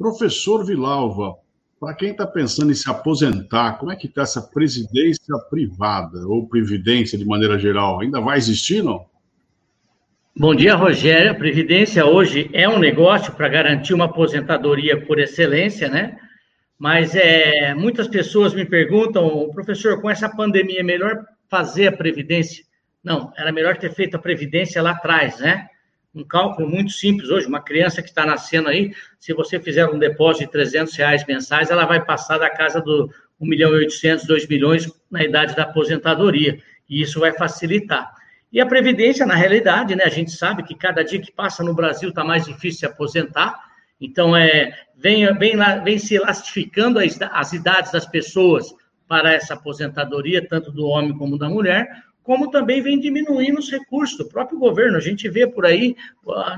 Professor 0.00 0.64
Vilalva, 0.64 1.34
para 1.78 1.92
quem 1.92 2.12
está 2.12 2.26
pensando 2.26 2.72
em 2.72 2.74
se 2.74 2.90
aposentar, 2.90 3.74
como 3.74 3.92
é 3.92 3.96
que 3.96 4.06
está 4.06 4.22
essa 4.22 4.40
presidência 4.40 5.36
privada 5.50 6.26
ou 6.26 6.48
previdência 6.48 7.18
de 7.18 7.26
maneira 7.26 7.58
geral? 7.58 8.00
Ainda 8.00 8.18
vai 8.18 8.38
existir, 8.38 8.82
não? 8.82 9.04
Bom 10.34 10.54
dia, 10.54 10.74
Rogério. 10.74 11.32
A 11.32 11.34
Previdência 11.34 12.06
hoje 12.06 12.48
é 12.54 12.66
um 12.66 12.78
negócio 12.78 13.34
para 13.34 13.46
garantir 13.50 13.92
uma 13.92 14.06
aposentadoria 14.06 14.98
por 15.04 15.18
excelência, 15.18 15.86
né? 15.86 16.18
Mas 16.78 17.14
é, 17.14 17.74
muitas 17.74 18.08
pessoas 18.08 18.54
me 18.54 18.64
perguntam, 18.64 19.50
professor, 19.52 20.00
com 20.00 20.08
essa 20.08 20.34
pandemia 20.34 20.80
é 20.80 20.82
melhor 20.82 21.26
fazer 21.46 21.88
a 21.88 21.92
Previdência? 21.92 22.64
Não, 23.04 23.30
era 23.36 23.52
melhor 23.52 23.76
ter 23.76 23.92
feito 23.92 24.16
a 24.16 24.18
Previdência 24.18 24.80
lá 24.80 24.92
atrás, 24.92 25.38
né? 25.40 25.68
Um 26.14 26.24
cálculo 26.24 26.68
muito 26.68 26.90
simples 26.90 27.30
hoje, 27.30 27.46
uma 27.46 27.62
criança 27.62 28.02
que 28.02 28.08
está 28.08 28.26
nascendo 28.26 28.68
aí, 28.68 28.92
se 29.18 29.32
você 29.32 29.60
fizer 29.60 29.86
um 29.86 29.98
depósito 29.98 30.46
de 30.46 30.50
300 30.50 30.96
reais 30.96 31.24
mensais, 31.26 31.70
ela 31.70 31.84
vai 31.84 32.04
passar 32.04 32.38
da 32.38 32.50
casa 32.50 32.80
do 32.80 33.08
1 33.40 33.46
milhão 33.46 33.70
e 33.70 33.84
800, 33.84 34.26
2 34.26 34.48
milhões 34.48 34.92
na 35.10 35.22
idade 35.22 35.54
da 35.54 35.62
aposentadoria, 35.62 36.58
e 36.88 37.00
isso 37.00 37.20
vai 37.20 37.32
facilitar. 37.32 38.12
E 38.52 38.60
a 38.60 38.66
Previdência, 38.66 39.24
na 39.24 39.36
realidade, 39.36 39.94
né, 39.94 40.02
a 40.04 40.10
gente 40.10 40.32
sabe 40.32 40.64
que 40.64 40.74
cada 40.74 41.04
dia 41.04 41.20
que 41.20 41.30
passa 41.30 41.62
no 41.62 41.74
Brasil 41.74 42.08
está 42.08 42.24
mais 42.24 42.44
difícil 42.44 42.80
se 42.80 42.86
aposentar, 42.86 43.54
então 44.00 44.36
é, 44.36 44.72
vem, 44.96 45.32
vem, 45.38 45.52
vem 45.84 45.98
se 45.98 46.16
elastificando 46.16 46.98
as, 46.98 47.16
as 47.20 47.52
idades 47.52 47.92
das 47.92 48.06
pessoas 48.06 48.74
para 49.06 49.32
essa 49.32 49.54
aposentadoria, 49.54 50.46
tanto 50.46 50.72
do 50.72 50.86
homem 50.86 51.16
como 51.16 51.38
da 51.38 51.48
mulher, 51.48 51.88
como 52.30 52.48
também 52.48 52.80
vem 52.80 52.96
diminuindo 52.96 53.58
os 53.58 53.68
recursos 53.68 54.16
do 54.16 54.24
próprio 54.24 54.56
governo. 54.56 54.96
A 54.96 55.00
gente 55.00 55.28
vê 55.28 55.48
por 55.48 55.66
aí 55.66 55.96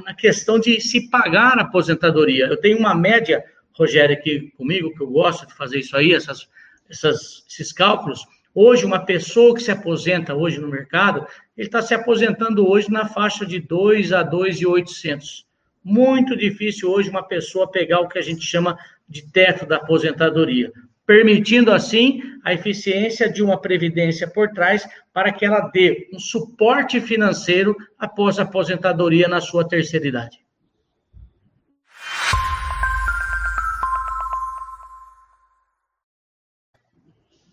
na 0.05 0.13
questão 0.13 0.61
de 0.61 0.79
se 0.83 1.09
pagar 1.09 1.59
a 1.59 1.63
aposentadoria. 1.63 2.45
Eu 2.45 2.59
tenho 2.59 2.77
uma 2.77 2.95
média, 2.95 3.43
Rogério, 3.73 4.15
aqui 4.15 4.53
comigo, 4.59 4.95
que 4.95 5.01
eu 5.01 5.07
gosto 5.07 5.47
de 5.47 5.55
fazer 5.55 5.79
isso 5.79 5.97
aí, 5.97 6.13
essas, 6.13 6.47
essas, 6.91 7.43
esses 7.49 7.73
cálculos. 7.73 8.21
Hoje, 8.55 8.85
uma 8.85 9.07
pessoa 9.07 9.55
que 9.55 9.63
se 9.63 9.71
aposenta 9.71 10.35
hoje 10.35 10.61
no 10.61 10.69
mercado, 10.69 11.27
ele 11.57 11.69
está 11.69 11.81
se 11.81 11.95
aposentando 11.95 12.69
hoje 12.69 12.91
na 12.91 13.09
faixa 13.09 13.47
de 13.47 13.59
2 13.59 14.13
a 14.13 14.23
2,800. 14.23 15.47
Muito 15.83 16.37
difícil 16.37 16.91
hoje 16.91 17.09
uma 17.09 17.23
pessoa 17.23 17.67
pegar 17.67 18.01
o 18.01 18.09
que 18.09 18.19
a 18.19 18.23
gente 18.23 18.45
chama 18.45 18.79
de 19.09 19.23
teto 19.33 19.65
da 19.65 19.77
aposentadoria, 19.77 20.71
permitindo 21.07 21.73
assim 21.73 22.21
a 22.45 22.53
eficiência 22.53 23.31
de 23.31 23.43
uma 23.43 23.61
previdência 23.61 24.27
por 24.27 24.49
trás 24.51 24.87
para 25.13 25.33
que 25.33 25.45
ela 25.45 25.61
dê 25.73 26.09
um 26.13 26.19
suporte 26.19 27.01
financeiro 27.01 27.77
após 27.99 28.39
a 28.39 28.43
aposentadoria 28.43 29.29
na 29.29 29.41
sua 29.41 29.67
terceira 29.67 30.09
idade. 30.09 30.43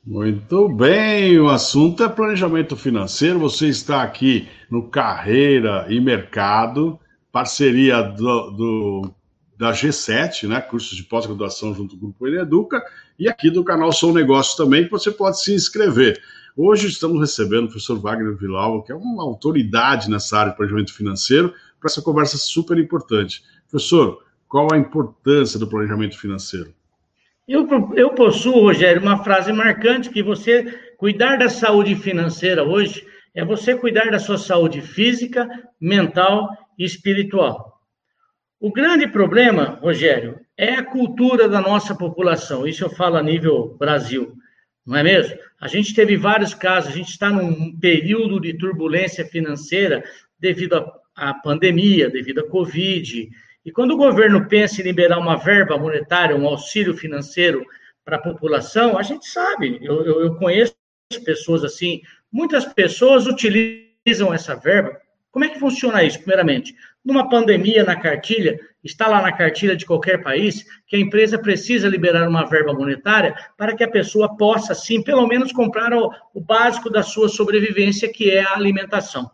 Muito 0.10 0.68
bem, 0.68 1.40
o 1.40 1.50
assunto 1.50 2.04
é 2.04 2.10
planejamento 2.10 2.76
financeiro. 2.76 3.38
Você 3.38 3.68
está 3.68 4.02
aqui 4.02 4.50
no 4.68 4.90
Carreira 4.90 5.86
e 5.88 6.02
Mercado, 6.02 7.00
parceria 7.32 8.02
do, 8.02 8.50
do 8.50 9.16
da 9.60 9.74
G7, 9.74 10.48
né, 10.48 10.62
cursos 10.62 10.96
de 10.96 11.04
pós-graduação 11.04 11.76
junto 11.76 11.98
com 11.98 12.06
o 12.06 12.14
Grupo 12.14 12.26
Educa, 12.30 12.82
e 13.20 13.28
aqui 13.28 13.52
do 13.52 13.62
canal 13.62 13.92
Sou 13.92 14.14
Negócio 14.14 14.56
também, 14.56 14.86
que 14.86 14.92
você 14.92 15.12
pode 15.12 15.44
se 15.44 15.54
inscrever. 15.54 16.18
Hoje 16.56 16.88
estamos 16.88 17.20
recebendo 17.20 17.66
o 17.66 17.68
professor 17.68 18.00
Wagner 18.00 18.38
Vilalva, 18.38 18.86
que 18.86 18.94
é 18.94 18.96
uma 18.96 19.22
autoridade 19.22 20.10
nessa 20.10 20.38
área 20.38 20.52
de 20.52 20.58
planejamento 20.58 20.94
financeiro, 20.94 21.54
para 21.78 21.90
essa 21.90 22.02
conversa 22.02 22.38
super 22.38 22.78
importante. 22.78 23.44
Professor, 23.70 24.24
qual 24.48 24.70
a 24.72 24.78
importância 24.78 25.60
do 25.60 25.68
planejamento 25.68 26.18
financeiro? 26.18 26.74
Eu, 27.46 27.68
eu 27.96 28.12
possuo, 28.12 28.62
Rogério, 28.62 29.02
uma 29.02 29.26
frase 29.26 29.52
marcante 29.52 30.10
que 30.10 30.24
você 30.24 30.74
cuidar 30.98 31.36
da 31.36 31.50
saúde 31.50 31.98
financeira 31.98 32.64
hoje 32.64 33.06
é 33.36 33.44
você 33.44 33.76
cuidar 33.76 34.10
da 34.10 34.20
sua 34.20 34.38
saúde 34.38 34.82
física, 34.82 35.50
mental 35.82 36.48
e 36.78 36.86
espiritual. 36.86 37.69
O 38.60 38.72
grande 38.72 39.08
problema, 39.08 39.80
Rogério, 39.82 40.40
é 40.58 40.74
a 40.74 40.84
cultura 40.84 41.48
da 41.48 41.62
nossa 41.62 41.96
população. 41.96 42.68
Isso 42.68 42.84
eu 42.84 42.90
falo 42.90 43.16
a 43.16 43.24
nível 43.24 43.76
Brasil, 43.80 44.34
não 44.86 44.98
é 44.98 45.04
mesmo? 45.04 45.38
A 45.62 45.68
gente 45.68 45.94
teve 45.94 46.18
vários 46.18 46.54
casos, 46.54 46.92
a 46.92 46.96
gente 46.96 47.10
está 47.10 47.30
num 47.30 47.78
período 47.80 48.40
de 48.40 48.58
turbulência 48.58 49.26
financeira 49.26 50.04
devido 50.38 50.86
à 51.16 51.34
pandemia, 51.34 52.10
devido 52.10 52.40
à 52.40 52.50
Covid, 52.50 53.30
e 53.66 53.72
quando 53.72 53.92
o 53.92 53.98
governo 53.98 54.48
pensa 54.48 54.82
em 54.82 54.84
liberar 54.84 55.20
uma 55.20 55.36
verba 55.36 55.78
monetária, 55.78 56.36
um 56.36 56.48
auxílio 56.48 56.96
financeiro 56.96 57.64
para 58.04 58.16
a 58.16 58.22
população, 58.22 58.98
a 58.98 59.04
gente 59.04 59.28
sabe, 59.28 59.80
eu, 59.82 60.04
eu, 60.04 60.22
eu 60.22 60.36
conheço 60.36 60.76
pessoas 61.24 61.64
assim, 61.64 62.02
muitas 62.32 62.66
pessoas 62.66 63.28
utilizam 63.28 64.34
essa 64.34 64.56
verba. 64.56 65.00
Como 65.32 65.46
é 65.46 65.50
que 65.50 65.60
funciona 65.60 66.04
isso, 66.04 66.18
primeiramente? 66.20 66.74
Numa 67.10 67.28
pandemia 67.28 67.84
na 67.84 67.96
cartilha, 67.96 68.60
está 68.84 69.08
lá 69.08 69.20
na 69.20 69.32
cartilha 69.32 69.76
de 69.76 69.84
qualquer 69.84 70.22
país 70.22 70.64
que 70.86 70.96
a 70.96 71.00
empresa 71.00 71.40
precisa 71.40 71.90
liberar 71.90 72.30
uma 72.30 72.46
verba 72.46 72.72
monetária 72.72 73.36
para 73.58 73.76
que 73.76 73.84
a 73.84 73.90
pessoa 73.90 74.38
possa, 74.38 74.76
sim, 74.76 75.02
pelo 75.02 75.26
menos 75.26 75.52
comprar 75.52 75.92
o, 75.92 76.12
o 76.36 76.40
básico 76.40 76.88
da 76.88 77.02
sua 77.02 77.28
sobrevivência, 77.28 78.14
que 78.14 78.30
é 78.30 78.44
a 78.44 78.54
alimentação. 78.54 79.28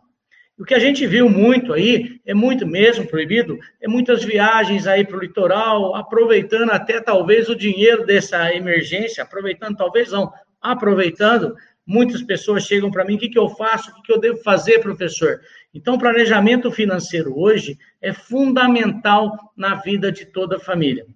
O 0.58 0.64
que 0.64 0.72
a 0.72 0.78
gente 0.78 1.06
viu 1.06 1.28
muito 1.28 1.74
aí, 1.74 2.18
é 2.24 2.32
muito 2.32 2.66
mesmo 2.66 3.06
proibido, 3.06 3.58
é 3.78 3.86
muitas 3.86 4.24
viagens 4.24 4.86
aí 4.86 5.04
para 5.04 5.18
o 5.18 5.20
litoral, 5.20 5.94
aproveitando 5.94 6.70
até 6.70 6.98
talvez 6.98 7.50
o 7.50 7.54
dinheiro 7.54 8.06
dessa 8.06 8.54
emergência, 8.54 9.22
aproveitando, 9.22 9.76
talvez 9.76 10.10
não, 10.12 10.32
aproveitando. 10.62 11.54
Muitas 11.86 12.22
pessoas 12.22 12.64
chegam 12.64 12.90
para 12.90 13.04
mim, 13.04 13.14
o 13.14 13.18
que, 13.18 13.28
que 13.28 13.38
eu 13.38 13.48
faço, 13.48 13.90
o 13.90 13.94
que, 13.94 14.02
que 14.02 14.12
eu 14.12 14.18
devo 14.18 14.42
fazer, 14.42 14.80
professor? 14.80 15.40
Então, 15.72 15.96
planejamento 15.96 16.70
financeiro 16.70 17.38
hoje 17.38 17.78
é 18.02 18.12
fundamental 18.12 19.52
na 19.56 19.76
vida 19.76 20.10
de 20.10 20.26
toda 20.26 20.56
a 20.56 20.60
família. 20.60 21.06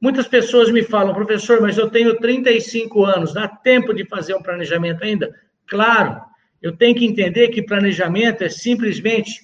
Muitas 0.00 0.28
pessoas 0.28 0.70
me 0.70 0.82
falam, 0.82 1.12
professor, 1.12 1.60
mas 1.60 1.76
eu 1.76 1.90
tenho 1.90 2.16
35 2.16 3.04
anos, 3.04 3.34
dá 3.34 3.48
tempo 3.48 3.92
de 3.92 4.06
fazer 4.06 4.34
um 4.34 4.42
planejamento 4.42 5.02
ainda? 5.02 5.34
Claro, 5.66 6.20
eu 6.62 6.76
tenho 6.76 6.94
que 6.94 7.04
entender 7.04 7.48
que 7.48 7.62
planejamento 7.62 8.42
é 8.42 8.48
simplesmente 8.48 9.40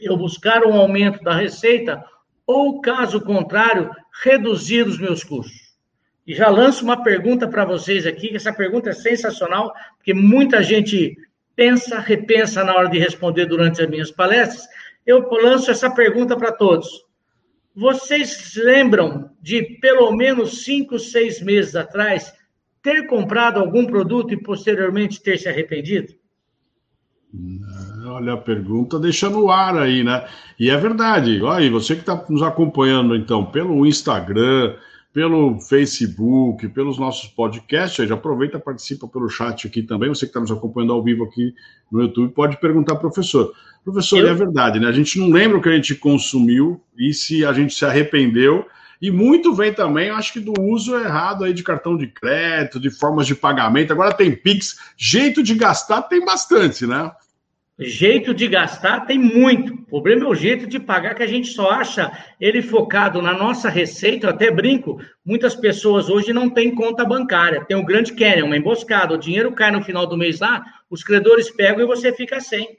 eu 0.00 0.16
buscar 0.16 0.64
um 0.64 0.74
aumento 0.74 1.22
da 1.24 1.34
receita 1.34 2.04
ou, 2.46 2.80
caso 2.80 3.20
contrário, 3.22 3.90
reduzir 4.22 4.86
os 4.86 4.98
meus 4.98 5.24
custos. 5.24 5.63
E 6.26 6.34
já 6.34 6.48
lanço 6.48 6.84
uma 6.84 7.02
pergunta 7.02 7.46
para 7.46 7.64
vocês 7.64 8.06
aqui, 8.06 8.28
que 8.28 8.36
essa 8.36 8.52
pergunta 8.52 8.90
é 8.90 8.94
sensacional, 8.94 9.72
porque 9.96 10.14
muita 10.14 10.62
gente 10.62 11.16
pensa, 11.54 11.98
repensa 11.98 12.64
na 12.64 12.74
hora 12.74 12.88
de 12.88 12.98
responder 12.98 13.46
durante 13.46 13.82
as 13.82 13.88
minhas 13.88 14.10
palestras. 14.10 14.66
Eu 15.06 15.28
lanço 15.30 15.70
essa 15.70 15.90
pergunta 15.90 16.36
para 16.36 16.52
todos. 16.52 17.04
Vocês 17.74 18.54
lembram 18.56 19.30
de 19.42 19.62
pelo 19.80 20.12
menos 20.12 20.64
cinco, 20.64 20.98
seis 20.98 21.42
meses 21.42 21.74
atrás 21.74 22.32
ter 22.82 23.06
comprado 23.06 23.58
algum 23.58 23.86
produto 23.86 24.32
e 24.32 24.42
posteriormente 24.42 25.22
ter 25.22 25.38
se 25.38 25.48
arrependido? 25.48 26.14
Olha 28.06 28.34
a 28.34 28.36
pergunta, 28.36 28.98
deixa 28.98 29.28
no 29.28 29.50
ar 29.50 29.76
aí, 29.76 30.04
né? 30.04 30.24
E 30.58 30.70
é 30.70 30.76
verdade. 30.76 31.42
Olha, 31.42 31.70
você 31.70 31.94
que 31.94 32.02
está 32.02 32.24
nos 32.28 32.42
acompanhando, 32.42 33.16
então, 33.16 33.44
pelo 33.44 33.84
Instagram, 33.84 34.76
pelo 35.14 35.60
Facebook, 35.60 36.66
pelos 36.70 36.98
nossos 36.98 37.30
podcasts, 37.30 38.08
já 38.08 38.14
aproveita, 38.14 38.58
participa 38.58 39.06
pelo 39.06 39.28
chat 39.28 39.64
aqui 39.64 39.80
também. 39.80 40.08
Você 40.08 40.26
que 40.26 40.30
está 40.30 40.40
nos 40.40 40.50
acompanhando 40.50 40.92
ao 40.92 41.04
vivo 41.04 41.22
aqui 41.22 41.54
no 41.90 42.02
YouTube, 42.02 42.34
pode 42.34 42.56
perguntar, 42.56 42.96
professor. 42.96 43.54
Professor, 43.84 44.18
Eu... 44.18 44.28
é 44.28 44.34
verdade, 44.34 44.80
né? 44.80 44.88
A 44.88 44.92
gente 44.92 45.20
não 45.20 45.28
lembra 45.28 45.56
o 45.56 45.62
que 45.62 45.68
a 45.68 45.74
gente 45.76 45.94
consumiu 45.94 46.80
e 46.98 47.14
se 47.14 47.46
a 47.46 47.52
gente 47.52 47.72
se 47.72 47.84
arrependeu. 47.84 48.66
E 49.00 49.08
muito 49.08 49.54
vem 49.54 49.72
também, 49.72 50.10
acho 50.10 50.32
que 50.32 50.40
do 50.40 50.52
uso 50.60 50.96
errado 50.96 51.44
aí 51.44 51.52
de 51.52 51.62
cartão 51.62 51.96
de 51.96 52.08
crédito, 52.08 52.80
de 52.80 52.90
formas 52.90 53.24
de 53.24 53.36
pagamento. 53.36 53.92
Agora 53.92 54.12
tem 54.12 54.34
Pix, 54.34 54.80
jeito 54.96 55.44
de 55.44 55.54
gastar 55.54 56.02
tem 56.02 56.24
bastante, 56.24 56.88
né? 56.88 57.12
Jeito 57.76 58.32
de 58.32 58.46
gastar 58.46 59.00
tem 59.00 59.18
muito. 59.18 59.74
O 59.74 59.84
problema 59.86 60.26
é 60.26 60.28
o 60.28 60.34
jeito 60.34 60.64
de 60.64 60.78
pagar, 60.78 61.16
que 61.16 61.24
a 61.24 61.26
gente 61.26 61.48
só 61.48 61.70
acha 61.70 62.12
ele 62.40 62.62
focado 62.62 63.20
na 63.20 63.34
nossa 63.34 63.68
receita. 63.68 64.26
Eu 64.26 64.30
até 64.30 64.48
brinco, 64.48 65.00
muitas 65.24 65.56
pessoas 65.56 66.08
hoje 66.08 66.32
não 66.32 66.48
têm 66.48 66.72
conta 66.72 67.04
bancária. 67.04 67.64
Tem 67.64 67.76
o 67.76 67.84
grande 67.84 68.12
Canyon, 68.12 68.46
uma 68.46 68.56
emboscada. 68.56 69.14
O 69.14 69.18
dinheiro 69.18 69.50
cai 69.52 69.72
no 69.72 69.82
final 69.82 70.06
do 70.06 70.16
mês 70.16 70.38
lá, 70.38 70.64
os 70.88 71.02
credores 71.02 71.50
pegam 71.50 71.82
e 71.82 71.86
você 71.86 72.12
fica 72.12 72.38
sem. 72.38 72.78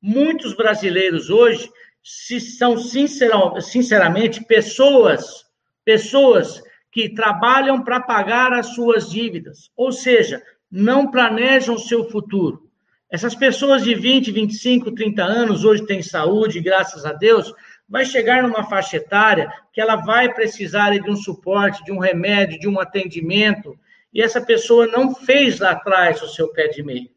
Muitos 0.00 0.54
brasileiros 0.54 1.30
hoje 1.30 1.70
se 2.02 2.38
são 2.38 2.76
sinceramente 2.76 4.44
pessoas, 4.44 5.46
pessoas 5.86 6.62
que 6.92 7.08
trabalham 7.14 7.82
para 7.82 7.98
pagar 7.98 8.52
as 8.52 8.74
suas 8.74 9.08
dívidas, 9.08 9.70
ou 9.74 9.90
seja, 9.90 10.42
não 10.70 11.10
planejam 11.10 11.76
o 11.76 11.78
seu 11.78 12.04
futuro 12.10 12.63
essas 13.10 13.34
pessoas 13.34 13.84
de 13.84 13.94
20, 13.94 14.32
25, 14.32 14.92
30 14.92 15.22
anos 15.22 15.64
hoje 15.64 15.86
têm 15.86 16.02
saúde, 16.02 16.60
graças 16.60 17.04
a 17.04 17.12
Deus, 17.12 17.52
vai 17.88 18.04
chegar 18.04 18.42
numa 18.42 18.64
faixa 18.64 18.96
etária 18.96 19.52
que 19.72 19.80
ela 19.80 19.96
vai 19.96 20.32
precisar 20.32 20.90
de 20.98 21.10
um 21.10 21.16
suporte, 21.16 21.84
de 21.84 21.92
um 21.92 21.98
remédio, 21.98 22.58
de 22.58 22.68
um 22.68 22.80
atendimento, 22.80 23.78
e 24.12 24.22
essa 24.22 24.40
pessoa 24.40 24.86
não 24.86 25.14
fez 25.14 25.60
lá 25.60 25.70
atrás 25.70 26.22
o 26.22 26.28
seu 26.28 26.48
pé 26.52 26.68
de 26.68 26.82
meia. 26.82 27.08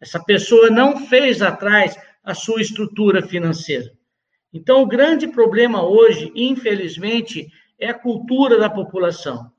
Essa 0.00 0.22
pessoa 0.22 0.70
não 0.70 1.06
fez 1.06 1.42
atrás 1.42 1.96
a 2.24 2.34
sua 2.34 2.60
estrutura 2.60 3.22
financeira. 3.22 3.92
Então, 4.52 4.82
o 4.82 4.86
grande 4.86 5.28
problema 5.28 5.86
hoje, 5.86 6.32
infelizmente, 6.34 7.48
é 7.78 7.88
a 7.88 7.94
cultura 7.94 8.58
da 8.58 8.68
população. 8.68 9.50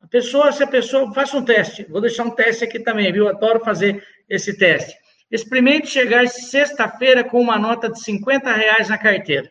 A 0.00 0.06
pessoa, 0.06 0.50
se 0.50 0.62
a 0.62 0.66
pessoa, 0.66 1.12
faça 1.12 1.36
um 1.36 1.44
teste, 1.44 1.84
vou 1.84 2.00
deixar 2.00 2.24
um 2.24 2.30
teste 2.30 2.64
aqui 2.64 2.80
também, 2.80 3.12
viu? 3.12 3.28
Adoro 3.28 3.60
fazer 3.60 4.02
esse 4.28 4.56
teste. 4.56 4.96
Experimente 5.30 5.88
chegar 5.88 6.26
sexta-feira 6.28 7.22
com 7.22 7.38
uma 7.40 7.58
nota 7.58 7.90
de 7.90 8.02
50 8.02 8.50
reais 8.52 8.88
na 8.88 8.98
carteira. 8.98 9.50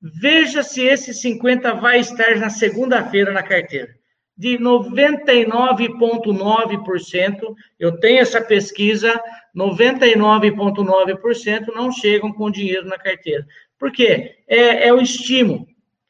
Veja 0.00 0.62
se 0.62 0.82
esse 0.82 1.12
50 1.14 1.74
vai 1.74 2.00
estar 2.00 2.36
na 2.36 2.50
segunda-feira 2.50 3.32
na 3.32 3.42
carteira. 3.42 3.94
De 4.36 4.58
99,9%, 4.58 7.54
eu 7.78 7.98
tenho 7.98 8.20
essa 8.20 8.40
pesquisa, 8.40 9.18
99,9% 9.56 11.66
não 11.74 11.90
chegam 11.90 12.30
com 12.32 12.50
dinheiro 12.50 12.86
na 12.86 12.98
carteira. 12.98 13.46
Por 13.78 13.90
quê? 13.90 14.36
É, 14.46 14.88
é 14.88 14.92
o 14.92 15.00
estímulo. 15.00 15.66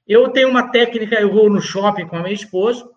Eu 0.06 0.28
tenho 0.30 0.48
uma 0.48 0.70
técnica, 0.70 1.20
eu 1.20 1.32
vou 1.32 1.50
no 1.50 1.60
shopping 1.60 2.06
com 2.06 2.16
a 2.16 2.22
minha 2.22 2.34
esposa. 2.34 2.88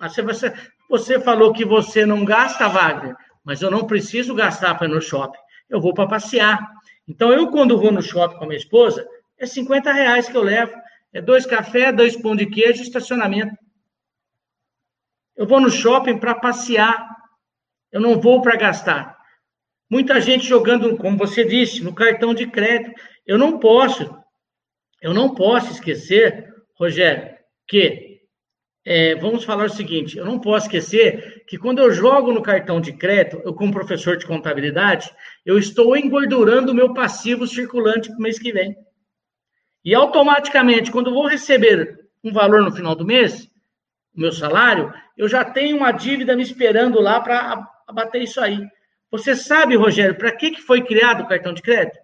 Você, 0.00 0.22
você, 0.22 0.52
você 0.88 1.20
falou 1.20 1.52
que 1.52 1.64
você 1.64 2.04
não 2.04 2.24
gasta, 2.24 2.68
Wagner, 2.68 3.16
mas 3.44 3.60
eu 3.60 3.70
não 3.70 3.86
preciso 3.86 4.34
gastar 4.34 4.74
para 4.74 4.86
ir 4.86 4.90
no 4.90 5.00
shopping. 5.00 5.38
Eu 5.68 5.80
vou 5.80 5.92
para 5.92 6.08
passear. 6.08 6.66
Então, 7.06 7.32
eu, 7.32 7.48
quando 7.50 7.78
vou 7.78 7.92
no 7.92 8.02
shopping 8.02 8.38
com 8.38 8.44
a 8.44 8.46
minha 8.46 8.58
esposa, 8.58 9.06
é 9.38 9.46
50 9.46 9.92
reais 9.92 10.28
que 10.28 10.36
eu 10.36 10.42
levo. 10.42 10.74
É 11.12 11.20
dois 11.20 11.46
café, 11.46 11.92
dois 11.92 12.16
pão 12.16 12.34
de 12.34 12.46
queijo 12.46 12.82
estacionamento. 12.82 13.54
Eu 15.36 15.46
vou 15.46 15.60
no 15.60 15.70
shopping 15.70 16.18
para 16.18 16.34
passear. 16.34 17.06
Eu 17.92 18.00
não 18.00 18.20
vou 18.20 18.40
para 18.40 18.56
gastar. 18.56 19.16
Muita 19.88 20.20
gente 20.20 20.46
jogando, 20.46 20.96
como 20.96 21.16
você 21.16 21.44
disse, 21.44 21.84
no 21.84 21.94
cartão 21.94 22.34
de 22.34 22.46
crédito. 22.46 22.98
Eu 23.26 23.38
não 23.38 23.58
posso, 23.58 24.16
eu 25.00 25.14
não 25.14 25.34
posso 25.34 25.72
esquecer, 25.72 26.52
Rogério, 26.78 27.36
que 27.66 28.13
é, 28.84 29.14
vamos 29.14 29.44
falar 29.44 29.64
o 29.64 29.70
seguinte: 29.70 30.18
eu 30.18 30.26
não 30.26 30.38
posso 30.38 30.66
esquecer 30.66 31.44
que 31.46 31.56
quando 31.56 31.78
eu 31.78 31.90
jogo 31.90 32.32
no 32.32 32.42
cartão 32.42 32.80
de 32.80 32.92
crédito, 32.92 33.40
eu 33.44 33.54
como 33.54 33.72
professor 33.72 34.16
de 34.16 34.26
contabilidade, 34.26 35.10
eu 35.44 35.58
estou 35.58 35.96
engordurando 35.96 36.72
o 36.72 36.74
meu 36.74 36.92
passivo 36.92 37.46
circulante 37.46 38.08
para 38.10 38.18
o 38.18 38.22
mês 38.22 38.38
que 38.38 38.52
vem. 38.52 38.76
E 39.84 39.94
automaticamente, 39.94 40.90
quando 40.90 41.08
eu 41.08 41.14
vou 41.14 41.26
receber 41.26 41.98
um 42.22 42.32
valor 42.32 42.62
no 42.62 42.72
final 42.72 42.94
do 42.94 43.06
mês, 43.06 43.50
o 44.14 44.20
meu 44.20 44.32
salário, 44.32 44.92
eu 45.16 45.28
já 45.28 45.44
tenho 45.44 45.76
uma 45.76 45.92
dívida 45.92 46.36
me 46.36 46.42
esperando 46.42 47.00
lá 47.00 47.20
para 47.20 47.66
abater 47.86 48.22
isso 48.22 48.40
aí. 48.40 48.60
Você 49.10 49.36
sabe, 49.36 49.76
Rogério, 49.76 50.16
para 50.16 50.32
que, 50.32 50.50
que 50.50 50.60
foi 50.60 50.82
criado 50.82 51.22
o 51.22 51.28
cartão 51.28 51.52
de 51.52 51.62
crédito? 51.62 51.98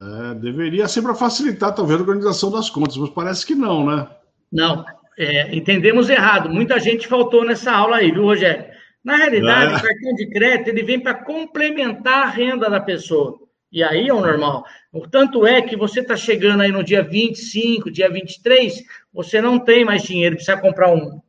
É, 0.00 0.34
deveria 0.34 0.88
ser 0.88 1.02
para 1.02 1.14
facilitar, 1.14 1.74
talvez, 1.74 1.98
a 1.98 2.02
organização 2.02 2.50
das 2.50 2.70
contas, 2.70 2.96
mas 2.96 3.10
parece 3.10 3.44
que 3.46 3.54
não, 3.54 3.86
né? 3.86 4.08
Não, 4.54 4.84
é, 5.18 5.52
entendemos 5.52 6.08
errado. 6.08 6.48
Muita 6.48 6.78
gente 6.78 7.08
faltou 7.08 7.44
nessa 7.44 7.72
aula 7.72 7.96
aí, 7.96 8.12
viu, 8.12 8.22
Rogério? 8.22 8.64
Na 9.02 9.16
realidade, 9.16 9.74
é. 9.74 9.76
o 9.76 9.82
cartão 9.82 10.14
de 10.14 10.30
crédito 10.30 10.68
ele 10.68 10.84
vem 10.84 11.00
para 11.00 11.12
complementar 11.12 12.22
a 12.22 12.30
renda 12.30 12.70
da 12.70 12.80
pessoa. 12.80 13.40
E 13.72 13.82
aí 13.82 14.08
é 14.08 14.14
o 14.14 14.20
normal. 14.20 14.64
O 14.92 15.08
tanto 15.08 15.44
é 15.44 15.60
que 15.60 15.76
você 15.76 15.98
está 15.98 16.16
chegando 16.16 16.60
aí 16.60 16.70
no 16.70 16.84
dia 16.84 17.02
25, 17.02 17.90
dia 17.90 18.08
23, 18.08 18.84
você 19.12 19.40
não 19.40 19.58
tem 19.58 19.84
mais 19.84 20.04
dinheiro, 20.04 20.36
precisa 20.36 20.56
comprar 20.56 20.94
um, 20.94 21.20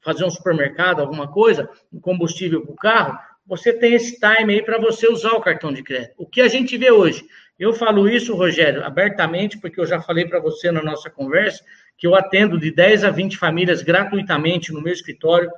fazer 0.00 0.24
um 0.24 0.30
supermercado, 0.30 1.00
alguma 1.00 1.28
coisa, 1.28 1.70
um 1.92 2.00
combustível 2.00 2.62
para 2.62 2.72
o 2.72 2.76
carro, 2.76 3.18
você 3.46 3.72
tem 3.72 3.94
esse 3.94 4.18
time 4.18 4.54
aí 4.54 4.62
para 4.62 4.78
você 4.78 5.08
usar 5.08 5.32
o 5.32 5.40
cartão 5.40 5.72
de 5.72 5.84
crédito. 5.84 6.14
O 6.18 6.26
que 6.26 6.40
a 6.40 6.48
gente 6.48 6.76
vê 6.76 6.90
hoje? 6.90 7.24
Eu 7.62 7.72
falo 7.72 8.08
isso, 8.08 8.34
Rogério, 8.34 8.84
abertamente, 8.84 9.56
porque 9.56 9.78
eu 9.78 9.86
já 9.86 10.02
falei 10.02 10.26
para 10.26 10.40
você 10.40 10.72
na 10.72 10.82
nossa 10.82 11.08
conversa, 11.08 11.62
que 11.96 12.04
eu 12.04 12.16
atendo 12.16 12.58
de 12.58 12.72
10 12.72 13.04
a 13.04 13.10
20 13.10 13.36
famílias 13.36 13.82
gratuitamente 13.82 14.72
no 14.72 14.82
meu 14.82 14.92
escritório, 14.92 15.48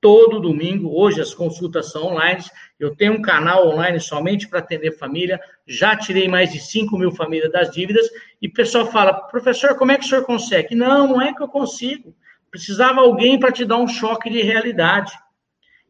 todo 0.00 0.38
domingo. 0.38 0.96
Hoje 0.96 1.20
as 1.20 1.34
consultas 1.34 1.90
são 1.90 2.04
online. 2.04 2.40
Eu 2.78 2.94
tenho 2.94 3.14
um 3.14 3.20
canal 3.20 3.66
online 3.66 3.98
somente 3.98 4.46
para 4.46 4.60
atender 4.60 4.96
família. 4.96 5.40
Já 5.66 5.96
tirei 5.96 6.28
mais 6.28 6.52
de 6.52 6.60
5 6.60 6.96
mil 6.96 7.10
famílias 7.10 7.50
das 7.50 7.72
dívidas. 7.72 8.08
E 8.40 8.46
o 8.46 8.52
pessoal 8.52 8.86
fala, 8.86 9.12
professor, 9.12 9.74
como 9.74 9.90
é 9.90 9.98
que 9.98 10.04
o 10.04 10.08
senhor 10.08 10.24
consegue? 10.24 10.76
Não, 10.76 11.08
não 11.08 11.20
é 11.20 11.34
que 11.34 11.42
eu 11.42 11.48
consigo. 11.48 12.14
Precisava 12.48 13.00
alguém 13.00 13.40
para 13.40 13.50
te 13.50 13.64
dar 13.64 13.78
um 13.78 13.88
choque 13.88 14.30
de 14.30 14.40
realidade. 14.40 15.12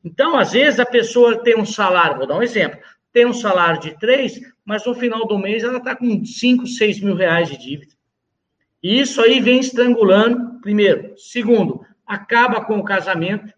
Então, 0.03 0.39
às 0.39 0.53
vezes, 0.53 0.81
a 0.81 0.87
pessoa 0.87 1.43
tem 1.43 1.59
um 1.59 1.67
salário, 1.67 2.17
vou 2.17 2.27
dar 2.27 2.39
um 2.39 2.43
exemplo, 2.43 2.81
tem 3.13 3.27
um 3.27 3.35
salário 3.35 3.81
de 3.81 3.99
três, 3.99 4.41
mas 4.71 4.87
no 4.87 4.95
final 4.95 5.27
do 5.27 5.37
mês 5.37 5.65
ela 5.65 5.79
está 5.79 5.97
com 5.97 6.25
cinco, 6.25 6.65
seis 6.65 7.01
mil 7.01 7.17
reais 7.17 7.49
de 7.49 7.59
dívida. 7.59 7.93
E 8.81 9.01
isso 9.01 9.21
aí 9.21 9.41
vem 9.41 9.59
estrangulando, 9.59 10.61
primeiro. 10.61 11.13
Segundo, 11.19 11.85
acaba 12.07 12.65
com 12.65 12.79
o 12.79 12.85
casamento, 12.85 13.53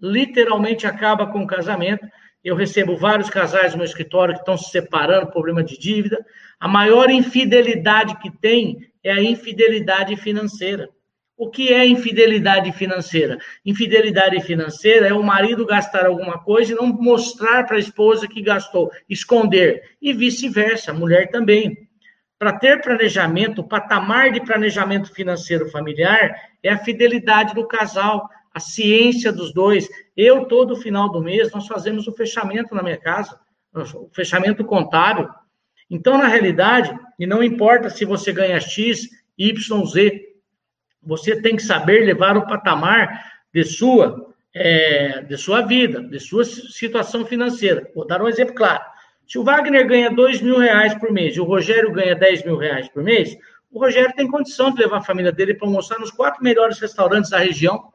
literalmente 0.00 0.86
acaba 0.86 1.26
com 1.26 1.42
o 1.42 1.46
casamento. 1.46 2.06
Eu 2.44 2.54
recebo 2.54 2.96
vários 2.96 3.28
casais 3.28 3.72
no 3.72 3.78
meu 3.78 3.84
escritório 3.84 4.32
que 4.32 4.42
estão 4.42 4.56
se 4.56 4.70
separando, 4.70 5.32
problema 5.32 5.64
de 5.64 5.76
dívida. 5.76 6.24
A 6.60 6.68
maior 6.68 7.10
infidelidade 7.10 8.16
que 8.20 8.30
tem 8.30 8.78
é 9.02 9.10
a 9.10 9.20
infidelidade 9.20 10.14
financeira. 10.14 10.88
O 11.36 11.50
que 11.50 11.72
é 11.72 11.84
infidelidade 11.84 12.70
financeira? 12.72 13.38
Infidelidade 13.66 14.40
financeira 14.42 15.08
é 15.08 15.12
o 15.12 15.22
marido 15.22 15.66
gastar 15.66 16.06
alguma 16.06 16.38
coisa 16.38 16.72
e 16.72 16.76
não 16.76 16.86
mostrar 16.86 17.64
para 17.64 17.76
a 17.76 17.80
esposa 17.80 18.28
que 18.28 18.40
gastou, 18.40 18.90
esconder. 19.08 19.82
E 20.00 20.12
vice-versa, 20.12 20.92
a 20.92 20.94
mulher 20.94 21.30
também. 21.30 21.88
Para 22.38 22.52
ter 22.52 22.80
planejamento, 22.80 23.62
o 23.62 23.68
patamar 23.68 24.30
de 24.30 24.44
planejamento 24.44 25.12
financeiro 25.12 25.68
familiar 25.70 26.36
é 26.62 26.70
a 26.70 26.78
fidelidade 26.78 27.52
do 27.52 27.66
casal, 27.66 28.28
a 28.52 28.60
ciência 28.60 29.32
dos 29.32 29.52
dois. 29.52 29.88
Eu, 30.16 30.44
todo 30.44 30.76
final 30.76 31.10
do 31.10 31.20
mês, 31.20 31.50
nós 31.50 31.66
fazemos 31.66 32.06
o 32.06 32.12
fechamento 32.12 32.74
na 32.76 32.82
minha 32.82 32.98
casa, 32.98 33.40
o 33.74 34.08
fechamento 34.12 34.64
contábil. 34.64 35.28
Então, 35.90 36.16
na 36.16 36.28
realidade, 36.28 36.96
e 37.18 37.26
não 37.26 37.42
importa 37.42 37.90
se 37.90 38.04
você 38.04 38.32
ganha 38.32 38.60
X, 38.60 39.08
Y, 39.36 39.86
Z, 39.86 40.33
você 41.06 41.40
tem 41.40 41.56
que 41.56 41.62
saber 41.62 42.04
levar 42.04 42.36
o 42.36 42.46
patamar 42.46 43.32
de 43.52 43.64
sua, 43.64 44.32
é, 44.54 45.22
de 45.22 45.36
sua 45.36 45.62
vida, 45.62 46.02
de 46.02 46.18
sua 46.18 46.44
situação 46.44 47.24
financeira. 47.24 47.90
Vou 47.94 48.06
dar 48.06 48.22
um 48.22 48.28
exemplo 48.28 48.54
claro. 48.54 48.82
Se 49.26 49.38
o 49.38 49.44
Wagner 49.44 49.86
ganha 49.86 50.10
2 50.10 50.42
mil 50.42 50.58
reais 50.58 50.94
por 50.94 51.10
mês 51.10 51.36
e 51.36 51.40
o 51.40 51.44
Rogério 51.44 51.92
ganha 51.92 52.14
10 52.14 52.44
mil 52.44 52.56
reais 52.56 52.88
por 52.88 53.02
mês, 53.02 53.36
o 53.70 53.78
Rogério 53.80 54.12
tem 54.14 54.28
condição 54.28 54.72
de 54.72 54.82
levar 54.82 54.98
a 54.98 55.02
família 55.02 55.32
dele 55.32 55.54
para 55.54 55.66
almoçar 55.66 55.98
nos 55.98 56.10
quatro 56.10 56.42
melhores 56.42 56.78
restaurantes 56.78 57.30
da 57.30 57.38
região. 57.38 57.92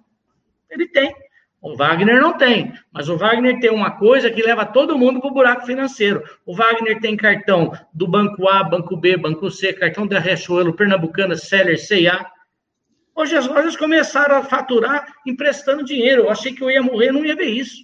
Ele 0.69 0.87
tem. 0.87 1.15
O 1.61 1.75
Wagner 1.75 2.21
não 2.21 2.37
tem, 2.37 2.73
mas 2.91 3.09
o 3.09 3.17
Wagner 3.17 3.59
tem 3.59 3.69
uma 3.69 3.91
coisa 3.91 4.31
que 4.31 4.41
leva 4.41 4.65
todo 4.65 4.97
mundo 4.97 5.19
para 5.19 5.29
o 5.29 5.33
buraco 5.33 5.65
financeiro. 5.65 6.23
O 6.45 6.55
Wagner 6.55 7.01
tem 7.01 7.17
cartão 7.17 7.73
do 7.93 8.07
Banco 8.07 8.47
A, 8.47 8.63
Banco 8.63 8.95
B, 8.95 9.17
Banco 9.17 9.51
C, 9.51 9.73
cartão 9.73 10.07
da 10.07 10.19
Riachuelo, 10.19 10.73
Pernambucana, 10.73 11.35
Seller, 11.35 11.77
C&A. 11.77 12.25
Hoje 13.19 13.35
as 13.35 13.47
lojas 13.47 13.75
começaram 13.75 14.38
a 14.38 14.43
faturar 14.43 15.13
emprestando 15.27 15.83
dinheiro. 15.83 16.21
Eu 16.21 16.29
achei 16.29 16.53
que 16.53 16.63
eu 16.63 16.71
ia 16.71 16.81
morrer, 16.81 17.11
não 17.11 17.25
ia 17.25 17.35
ver 17.35 17.49
isso. 17.49 17.83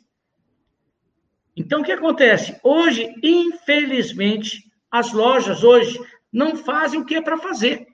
Então, 1.57 1.81
o 1.81 1.83
que 1.83 1.91
acontece? 1.91 2.57
Hoje, 2.63 3.13
infelizmente, 3.21 4.63
as 4.89 5.11
lojas 5.11 5.61
hoje 5.61 5.99
não 6.31 6.55
fazem 6.55 7.01
o 7.01 7.05
que 7.05 7.15
é 7.15 7.21
para 7.21 7.37
fazer. 7.37 7.85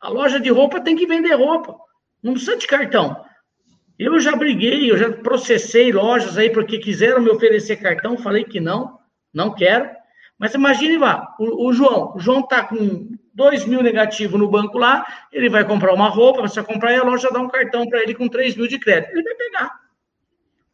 A 0.00 0.08
loja 0.08 0.40
de 0.40 0.50
roupa 0.50 0.80
tem 0.80 0.96
que 0.96 1.06
vender 1.06 1.34
roupa. 1.34 1.78
Não 2.20 2.32
precisa 2.32 2.56
de 2.56 2.66
cartão. 2.66 3.24
Eu 3.96 4.18
já 4.18 4.34
briguei, 4.34 4.90
eu 4.90 4.98
já 4.98 5.12
processei 5.12 5.92
lojas 5.92 6.36
aí 6.36 6.50
porque 6.50 6.80
quiseram 6.80 7.22
me 7.22 7.30
oferecer 7.30 7.76
cartão, 7.76 8.18
falei 8.18 8.42
que 8.42 8.58
não, 8.58 8.98
não 9.32 9.54
quero. 9.54 9.88
Mas 10.38 10.54
imagine 10.54 10.98
lá, 10.98 11.34
o, 11.38 11.68
o 11.68 11.72
João, 11.72 12.14
o 12.14 12.18
João 12.18 12.40
está 12.40 12.64
com 12.64 13.08
2 13.34 13.64
mil 13.66 13.82
negativo 13.82 14.36
no 14.36 14.48
banco 14.48 14.78
lá, 14.78 15.04
ele 15.32 15.48
vai 15.48 15.64
comprar 15.64 15.92
uma 15.94 16.08
roupa, 16.08 16.42
você 16.42 16.60
vai 16.60 16.74
comprar 16.74 16.92
e 16.92 16.96
a 16.96 17.02
loja 17.02 17.30
dá 17.30 17.40
um 17.40 17.48
cartão 17.48 17.86
para 17.86 18.02
ele 18.02 18.14
com 18.14 18.28
3 18.28 18.56
mil 18.56 18.68
de 18.68 18.78
crédito. 18.78 19.12
Ele 19.12 19.22
vai 19.22 19.34
pegar. 19.34 19.70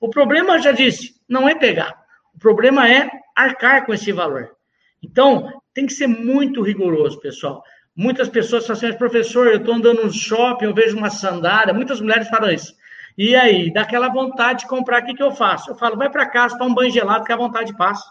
O 0.01 0.09
problema, 0.09 0.59
já 0.59 0.73
disse, 0.73 1.15
não 1.29 1.49
é 1.49 1.55
pegar. 1.55 1.97
O 2.35 2.39
problema 2.39 2.89
é 2.89 3.09
arcar 3.37 3.87
com 3.87 3.95
esse 3.95 4.11
valor. 4.11 4.51
Então, 5.03 5.53
tem 5.73 5.87
que 5.87 5.93
ser 5.93 6.07
muito 6.07 6.63
rigoroso, 6.63 7.21
pessoal. 7.21 7.63
Muitas 7.95 8.29
pessoas 8.29 8.67
falam 8.67 8.83
assim, 8.83 8.99
professor, 8.99 9.47
eu 9.47 9.59
estou 9.59 9.75
andando 9.75 10.03
no 10.03 10.13
shopping, 10.13 10.65
eu 10.65 10.75
vejo 10.75 10.97
uma 10.97 11.11
sandália. 11.11 11.75
Muitas 11.75 12.01
mulheres 12.01 12.29
falam 12.29 12.51
isso. 12.51 12.75
E 13.17 13.37
aí, 13.37 13.73
dá 13.73 13.83
aquela 13.83 14.09
vontade 14.09 14.61
de 14.61 14.69
comprar, 14.69 15.03
o 15.03 15.07
que, 15.07 15.15
que 15.15 15.23
eu 15.23 15.33
faço? 15.33 15.71
Eu 15.71 15.75
falo, 15.75 15.97
vai 15.97 16.11
para 16.11 16.27
casa, 16.27 16.57
toma 16.57 16.71
um 16.71 16.75
banho 16.75 16.91
gelado 16.91 17.25
que 17.25 17.33
a 17.33 17.37
vontade 17.37 17.77
passa. 17.77 18.05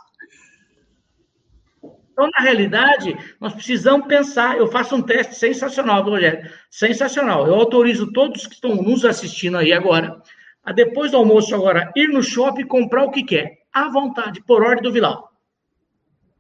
Então, 2.22 2.30
na 2.36 2.44
realidade, 2.44 3.18
nós 3.40 3.52
precisamos 3.52 4.06
pensar. 4.06 4.56
Eu 4.56 4.68
faço 4.68 4.96
um 4.96 5.02
teste 5.02 5.34
sensacional, 5.34 6.04
Rogério. 6.04 6.48
Sensacional. 6.70 7.48
Eu 7.48 7.56
autorizo 7.56 8.12
todos 8.12 8.46
que 8.46 8.54
estão 8.54 8.76
nos 8.76 9.04
assistindo 9.04 9.58
aí 9.58 9.74
agora, 9.74 10.22
a 10.64 10.72
depois 10.72 11.10
do 11.10 11.18
almoço 11.18 11.56
agora, 11.56 11.92
ir 11.96 12.10
no 12.10 12.22
shopping 12.22 12.62
e 12.62 12.66
comprar 12.66 13.06
o 13.06 13.10
que 13.10 13.24
quer. 13.24 13.62
À 13.74 13.90
vontade, 13.90 14.40
por 14.44 14.62
ordem 14.62 14.84
do 14.84 14.92
Vilau. 14.92 15.32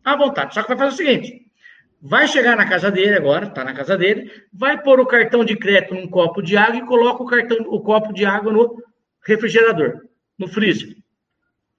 À 0.05 0.15
vontade. 0.15 0.53
Só 0.53 0.61
que 0.61 0.67
vai 0.67 0.77
fazer 0.77 0.93
o 0.93 0.97
seguinte: 0.97 1.51
vai 1.99 2.27
chegar 2.27 2.55
na 2.55 2.69
casa 2.69 2.91
dele 2.91 3.15
agora, 3.15 3.47
está 3.47 3.63
na 3.63 3.73
casa 3.73 3.97
dele, 3.97 4.31
vai 4.53 4.79
pôr 4.79 4.99
o 4.99 5.07
cartão 5.07 5.43
de 5.43 5.55
crédito 5.55 5.95
num 5.95 6.07
copo 6.07 6.43
de 6.43 6.55
água 6.57 6.77
e 6.77 6.85
coloca 6.85 7.23
o 7.23 7.25
cartão, 7.25 7.57
o 7.61 7.81
copo 7.81 8.13
de 8.13 8.23
água 8.23 8.53
no 8.53 8.83
refrigerador, 9.25 10.01
no 10.37 10.47
freezer. 10.47 10.95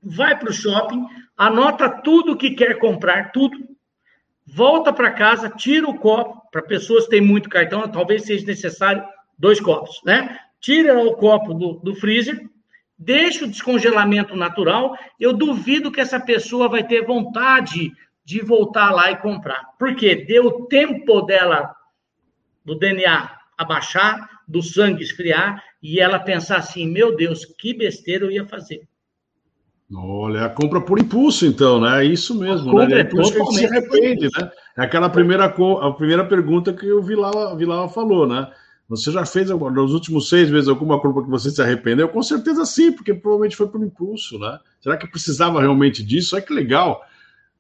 Vai 0.03 0.37
para 0.37 0.51
o 0.51 0.53
shopping, 0.53 1.07
anota 1.37 1.89
tudo 1.89 2.37
que 2.37 2.51
quer 2.51 2.81
comprar, 2.81 3.31
tudo. 3.31 3.72
Volta 4.47 4.93
para 4.93 5.13
casa, 5.13 5.49
tira 5.49 5.89
o 5.89 5.99
copo. 5.99 6.43
Para 6.51 6.63
pessoas 6.63 7.05
que 7.05 7.11
têm 7.11 7.21
muito 7.21 7.49
cartão, 7.49 7.89
talvez 7.89 8.25
seja 8.25 8.45
necessário 8.45 9.03
dois 9.39 9.61
copos, 9.61 10.01
né? 10.05 10.39
Tira 10.61 10.99
o 10.99 11.15
copo 11.15 11.55
do, 11.55 11.75
do 11.75 11.95
freezer, 11.95 12.49
deixa 12.99 13.45
o 13.45 13.49
descongelamento 13.49 14.37
natural. 14.37 14.97
Eu 15.19 15.33
duvido 15.33 15.91
que 15.91 16.01
essa 16.01 16.21
pessoa 16.21 16.69
vai 16.69 16.87
ter 16.87 17.05
vontade 17.05 17.93
de 18.25 18.41
voltar 18.41 18.91
lá 18.91 19.11
e 19.11 19.17
comprar. 19.17 19.65
Porque 19.79 20.15
deu 20.15 20.67
tempo 20.67 21.23
dela, 21.23 21.75
do 22.65 22.79
DNA 22.79 23.39
abaixar, 23.57 24.29
do 24.47 24.63
sangue 24.63 25.03
esfriar, 25.03 25.63
e 25.83 26.01
ela 26.01 26.19
pensar 26.19 26.59
assim: 26.59 26.87
meu 26.87 27.17
Deus, 27.17 27.45
que 27.45 27.75
besteira 27.75 28.25
eu 28.25 28.31
ia 28.31 28.47
fazer. 28.47 28.87
Olha, 29.95 30.47
a 30.47 30.49
compra 30.49 30.81
por 30.81 30.99
impulso, 30.99 31.45
então, 31.45 31.81
né? 31.81 32.03
É 32.03 32.05
isso 32.07 32.35
mesmo, 32.39 32.73
né? 32.79 33.01
É 33.01 33.05
por 33.05 33.21
isso 33.21 33.33
que 33.33 33.55
se 33.55 33.67
arrepende, 33.67 34.29
né? 34.37 34.51
É 34.77 34.83
aquela 34.83 35.11
primeira, 35.11 35.45
a 35.45 35.91
primeira 35.93 36.25
pergunta 36.25 36.73
que 36.73 36.91
o 36.91 37.03
Vilala, 37.03 37.57
Vilala 37.57 37.89
falou, 37.89 38.27
né? 38.27 38.51
Você 38.89 39.11
já 39.11 39.25
fez 39.25 39.49
nos 39.49 39.95
últimos 39.95 40.29
seis 40.29 40.51
meses 40.51 40.69
alguma 40.69 41.01
compra 41.01 41.23
que 41.23 41.31
você 41.31 41.51
se 41.51 41.63
arrependeu? 41.63 42.09
Com 42.09 42.23
certeza 42.23 42.65
sim, 42.65 42.93
porque 42.93 43.15
provavelmente 43.15 43.57
foi 43.57 43.69
por 43.69 43.83
impulso, 43.83 44.39
né? 44.39 44.59
Será 44.81 44.97
que 44.97 45.07
precisava 45.07 45.61
realmente 45.61 46.03
disso? 46.03 46.37
Olha 46.37 46.45
que 46.45 46.53
legal. 46.53 47.03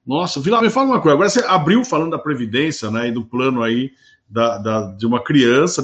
Nossa, 0.07 0.41
Vila, 0.41 0.61
me 0.61 0.69
fala 0.69 0.89
uma 0.89 1.01
coisa. 1.01 1.15
Agora 1.15 1.31
você 1.31 1.45
abriu 1.47 1.85
falando 1.85 2.11
da 2.11 2.19
Previdência, 2.19 2.91
né? 2.91 3.09
E 3.09 3.13
do 3.13 3.25
plano 3.25 3.63
aí 3.63 3.93
da, 4.29 4.59
da 4.59 4.81
de 4.93 5.07
uma 5.07 5.23
criança. 5.23 5.83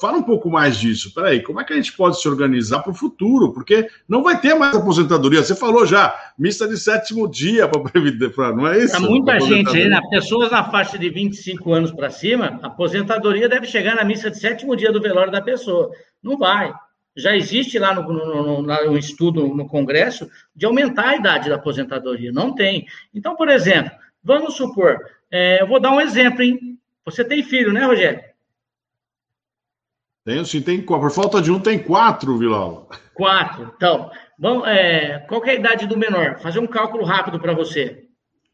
Fala 0.00 0.18
um 0.18 0.22
pouco 0.22 0.48
mais 0.48 0.78
disso. 0.78 1.12
Peraí, 1.14 1.42
como 1.42 1.60
é 1.60 1.64
que 1.64 1.72
a 1.72 1.76
gente 1.76 1.92
pode 1.92 2.20
se 2.20 2.28
organizar 2.28 2.80
para 2.80 2.92
o 2.92 2.94
futuro? 2.94 3.52
Porque 3.52 3.88
não 4.08 4.22
vai 4.22 4.40
ter 4.40 4.54
mais 4.54 4.74
aposentadoria. 4.74 5.42
Você 5.42 5.54
falou 5.54 5.84
já, 5.84 6.14
missa 6.38 6.66
de 6.66 6.78
sétimo 6.78 7.28
dia 7.28 7.68
para 7.68 7.82
Previdência, 7.82 8.52
não 8.52 8.66
é 8.66 8.78
isso? 8.78 8.96
Há 8.96 9.00
muita 9.00 9.38
gente 9.40 9.76
aí, 9.76 9.88
né? 9.88 10.00
pessoas 10.08 10.50
na 10.50 10.64
faixa 10.64 10.98
de 10.98 11.10
25 11.10 11.72
anos 11.72 11.90
para 11.90 12.10
cima, 12.10 12.58
a 12.62 12.68
aposentadoria 12.68 13.48
deve 13.48 13.66
chegar 13.66 13.94
na 13.94 14.04
missa 14.04 14.30
de 14.30 14.38
sétimo 14.38 14.74
dia 14.74 14.90
do 14.90 15.00
velório 15.00 15.30
da 15.30 15.42
pessoa. 15.42 15.90
Não 16.22 16.38
vai 16.38 16.72
já 17.16 17.36
existe 17.36 17.78
lá 17.78 17.94
no, 17.94 18.02
no, 18.02 18.62
no, 18.62 18.62
no, 18.62 18.98
estudo 18.98 19.48
no 19.48 19.66
Congresso 19.66 20.30
de 20.54 20.64
aumentar 20.64 21.08
a 21.08 21.16
idade 21.16 21.48
da 21.48 21.56
aposentadoria. 21.56 22.32
Não 22.32 22.54
tem. 22.54 22.86
Então, 23.14 23.36
por 23.36 23.48
exemplo, 23.48 23.90
vamos 24.22 24.54
supor, 24.54 24.98
é, 25.30 25.60
eu 25.60 25.66
vou 25.66 25.80
dar 25.80 25.90
um 25.90 26.00
exemplo, 26.00 26.42
hein? 26.42 26.78
Você 27.04 27.24
tem 27.24 27.42
filho, 27.42 27.72
né, 27.72 27.84
Rogério? 27.84 28.29
Tenho, 30.24 30.44
sim, 30.44 30.60
tem 30.60 30.82
Por 30.82 31.10
falta 31.10 31.40
de 31.40 31.50
um, 31.50 31.58
tem 31.58 31.78
quatro, 31.78 32.36
Vilal. 32.38 32.88
Quatro. 33.14 33.72
Então, 33.76 34.10
vamos, 34.38 34.68
é, 34.68 35.18
qual 35.28 35.44
é 35.44 35.50
a 35.50 35.54
idade 35.54 35.86
do 35.86 35.96
menor? 35.96 36.38
Fazer 36.40 36.58
um 36.58 36.66
cálculo 36.66 37.04
rápido 37.04 37.40
para 37.40 37.54
você. 37.54 38.06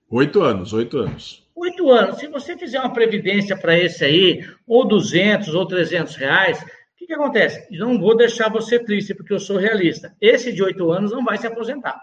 Oito 0.09 0.43
anos, 0.43 0.73
oito 0.73 0.99
anos. 0.99 1.45
Oito 1.57 1.91
anos. 1.91 2.19
Se 2.19 2.29
você 2.29 2.57
fizer 2.57 2.79
uma 2.79 2.93
previdência 2.93 3.57
para 3.57 3.77
esse 3.77 4.05
aí, 4.05 4.49
ou 4.67 4.87
200 4.87 5.55
ou 5.55 5.67
300 5.67 6.15
reais, 6.15 6.63
o 6.63 6.97
que, 6.97 7.07
que 7.07 7.15
acontece? 7.15 7.67
Não 7.77 7.99
vou 7.99 8.17
deixar 8.17 8.49
você 8.49 8.79
triste, 8.79 9.15
porque 9.15 9.33
eu 9.33 9.41
sou 9.41 9.57
realista. 9.57 10.15
Esse 10.21 10.53
de 10.53 10.63
oito 10.63 10.91
anos 10.93 11.11
não 11.11 11.25
vai 11.25 11.37
se 11.37 11.47
aposentar. 11.47 12.01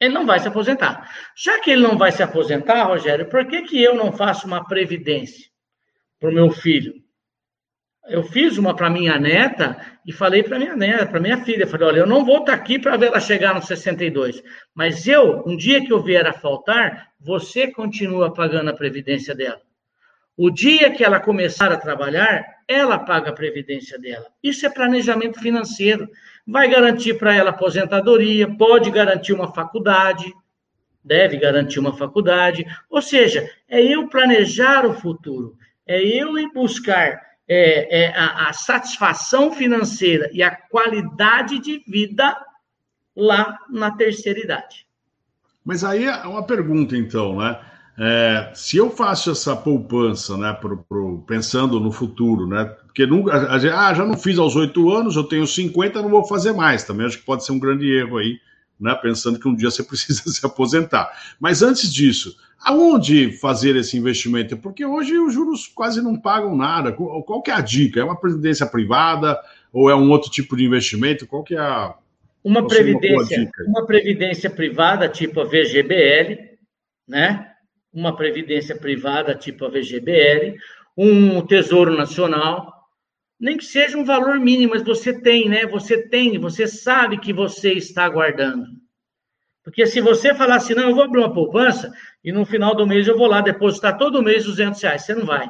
Ele 0.00 0.14
não 0.14 0.26
vai 0.26 0.40
se 0.40 0.48
aposentar. 0.48 1.08
Já 1.36 1.60
que 1.60 1.70
ele 1.70 1.82
não 1.82 1.98
vai 1.98 2.10
se 2.10 2.22
aposentar, 2.22 2.84
Rogério, 2.84 3.28
por 3.28 3.46
que, 3.46 3.62
que 3.62 3.82
eu 3.82 3.94
não 3.94 4.12
faço 4.12 4.46
uma 4.46 4.64
previdência 4.64 5.48
para 6.18 6.30
o 6.30 6.32
meu 6.32 6.50
filho? 6.50 6.94
Eu 8.08 8.22
fiz 8.22 8.56
uma 8.56 8.74
para 8.74 8.88
minha 8.88 9.18
neta 9.18 9.76
e 10.06 10.12
falei 10.12 10.42
para 10.42 10.58
minha 10.58 10.74
neta, 10.74 11.06
para 11.06 11.20
minha 11.20 11.44
filha, 11.44 11.66
falei, 11.66 11.88
olha, 11.88 11.98
eu 11.98 12.06
não 12.06 12.24
vou 12.24 12.38
estar 12.38 12.52
tá 12.52 12.58
aqui 12.58 12.78
para 12.78 12.96
ver 12.96 13.06
ela 13.06 13.20
chegar 13.20 13.54
nos 13.54 13.66
62, 13.66 14.42
mas 14.74 15.06
eu, 15.06 15.42
um 15.46 15.54
dia 15.54 15.84
que 15.84 15.92
eu 15.92 16.02
vier 16.02 16.26
a 16.26 16.32
faltar, 16.32 17.08
você 17.20 17.70
continua 17.70 18.32
pagando 18.32 18.70
a 18.70 18.74
previdência 18.74 19.34
dela. 19.34 19.60
O 20.36 20.50
dia 20.50 20.90
que 20.90 21.04
ela 21.04 21.20
começar 21.20 21.70
a 21.70 21.76
trabalhar, 21.76 22.46
ela 22.66 22.98
paga 22.98 23.30
a 23.30 23.34
previdência 23.34 23.98
dela. 23.98 24.26
Isso 24.42 24.64
é 24.64 24.70
planejamento 24.70 25.38
financeiro. 25.40 26.08
Vai 26.46 26.68
garantir 26.68 27.18
para 27.18 27.34
ela 27.34 27.50
aposentadoria, 27.50 28.48
pode 28.56 28.90
garantir 28.90 29.32
uma 29.34 29.52
faculdade, 29.52 30.32
deve 31.04 31.36
garantir 31.36 31.80
uma 31.80 31.94
faculdade. 31.94 32.64
Ou 32.88 33.02
seja, 33.02 33.50
é 33.68 33.82
eu 33.82 34.08
planejar 34.08 34.86
o 34.86 34.94
futuro, 34.94 35.56
é 35.86 36.00
eu 36.00 36.38
ir 36.38 36.50
buscar 36.52 37.27
é, 37.48 38.04
é, 38.04 38.16
a, 38.16 38.48
a 38.48 38.52
satisfação 38.52 39.52
financeira 39.52 40.28
e 40.32 40.42
a 40.42 40.54
qualidade 40.54 41.58
de 41.58 41.82
vida 41.86 42.36
lá 43.16 43.58
na 43.70 43.90
terceira 43.90 44.38
idade. 44.38 44.86
Mas 45.64 45.82
aí 45.82 46.04
é 46.04 46.26
uma 46.26 46.42
pergunta, 46.42 46.96
então, 46.96 47.38
né? 47.38 47.58
É, 48.00 48.52
se 48.54 48.76
eu 48.76 48.90
faço 48.90 49.32
essa 49.32 49.56
poupança, 49.56 50.36
né, 50.36 50.52
pro, 50.52 50.78
pro, 50.88 51.24
pensando 51.26 51.80
no 51.80 51.90
futuro, 51.90 52.46
né, 52.46 52.64
porque 52.86 53.04
nunca, 53.04 53.32
ah, 53.52 53.92
já 53.92 54.06
não 54.06 54.16
fiz 54.16 54.38
aos 54.38 54.54
oito 54.54 54.88
anos, 54.92 55.16
eu 55.16 55.24
tenho 55.24 55.44
50, 55.44 56.00
não 56.00 56.08
vou 56.08 56.24
fazer 56.24 56.52
mais. 56.52 56.84
Também 56.84 57.06
acho 57.06 57.18
que 57.18 57.24
pode 57.24 57.44
ser 57.44 57.50
um 57.50 57.58
grande 57.58 57.90
erro 57.90 58.18
aí, 58.18 58.38
né, 58.78 58.94
pensando 58.94 59.40
que 59.40 59.48
um 59.48 59.54
dia 59.54 59.68
você 59.68 59.82
precisa 59.84 60.22
se 60.30 60.46
aposentar. 60.46 61.10
Mas 61.40 61.60
antes 61.60 61.92
disso, 61.92 62.36
aonde 62.60 63.32
fazer 63.32 63.76
esse 63.76 63.96
investimento? 63.96 64.56
Porque 64.56 64.84
hoje 64.84 65.18
os 65.18 65.32
juros 65.32 65.66
quase 65.66 66.02
não 66.02 66.18
pagam 66.18 66.56
nada. 66.56 66.92
Qual 66.92 67.42
que 67.42 67.50
é 67.50 67.54
a 67.54 67.60
dica? 67.60 68.00
É 68.00 68.04
uma 68.04 68.18
previdência 68.18 68.66
privada 68.66 69.38
ou 69.72 69.90
é 69.90 69.94
um 69.94 70.10
outro 70.10 70.30
tipo 70.30 70.56
de 70.56 70.64
investimento? 70.64 71.26
Qual 71.26 71.42
que 71.42 71.54
é 71.54 71.60
a 71.60 71.94
uma 72.44 72.66
previdência, 72.66 73.50
uma, 73.66 73.80
uma 73.80 73.86
previdência 73.86 74.48
privada 74.48 75.08
tipo 75.08 75.40
a 75.40 75.44
VGBL, 75.44 76.56
né? 77.06 77.48
uma 77.92 78.14
previdência 78.14 78.76
privada 78.76 79.34
tipo 79.34 79.64
a 79.64 79.68
VGBL, 79.68 80.56
um 80.96 81.44
Tesouro 81.46 81.96
Nacional, 81.96 82.72
nem 83.40 83.56
que 83.56 83.64
seja 83.64 83.96
um 83.96 84.04
valor 84.04 84.38
mínimo, 84.38 84.72
mas 84.74 84.82
você 84.82 85.12
tem, 85.12 85.48
né? 85.48 85.66
Você 85.66 86.08
tem, 86.08 86.38
você 86.38 86.66
sabe 86.66 87.18
que 87.18 87.32
você 87.32 87.72
está 87.72 88.08
guardando. 88.08 88.66
Porque 89.68 89.86
se 89.86 90.00
você 90.00 90.34
falar 90.34 90.56
assim, 90.56 90.72
não, 90.72 90.88
eu 90.88 90.94
vou 90.94 91.04
abrir 91.04 91.18
uma 91.18 91.30
poupança 91.30 91.92
e 92.24 92.32
no 92.32 92.46
final 92.46 92.74
do 92.74 92.86
mês 92.86 93.06
eu 93.06 93.18
vou 93.18 93.26
lá 93.26 93.42
depositar 93.42 93.98
todo 93.98 94.22
mês 94.22 94.44
200 94.44 94.80
reais, 94.80 95.02
você 95.02 95.14
não 95.14 95.26
vai. 95.26 95.46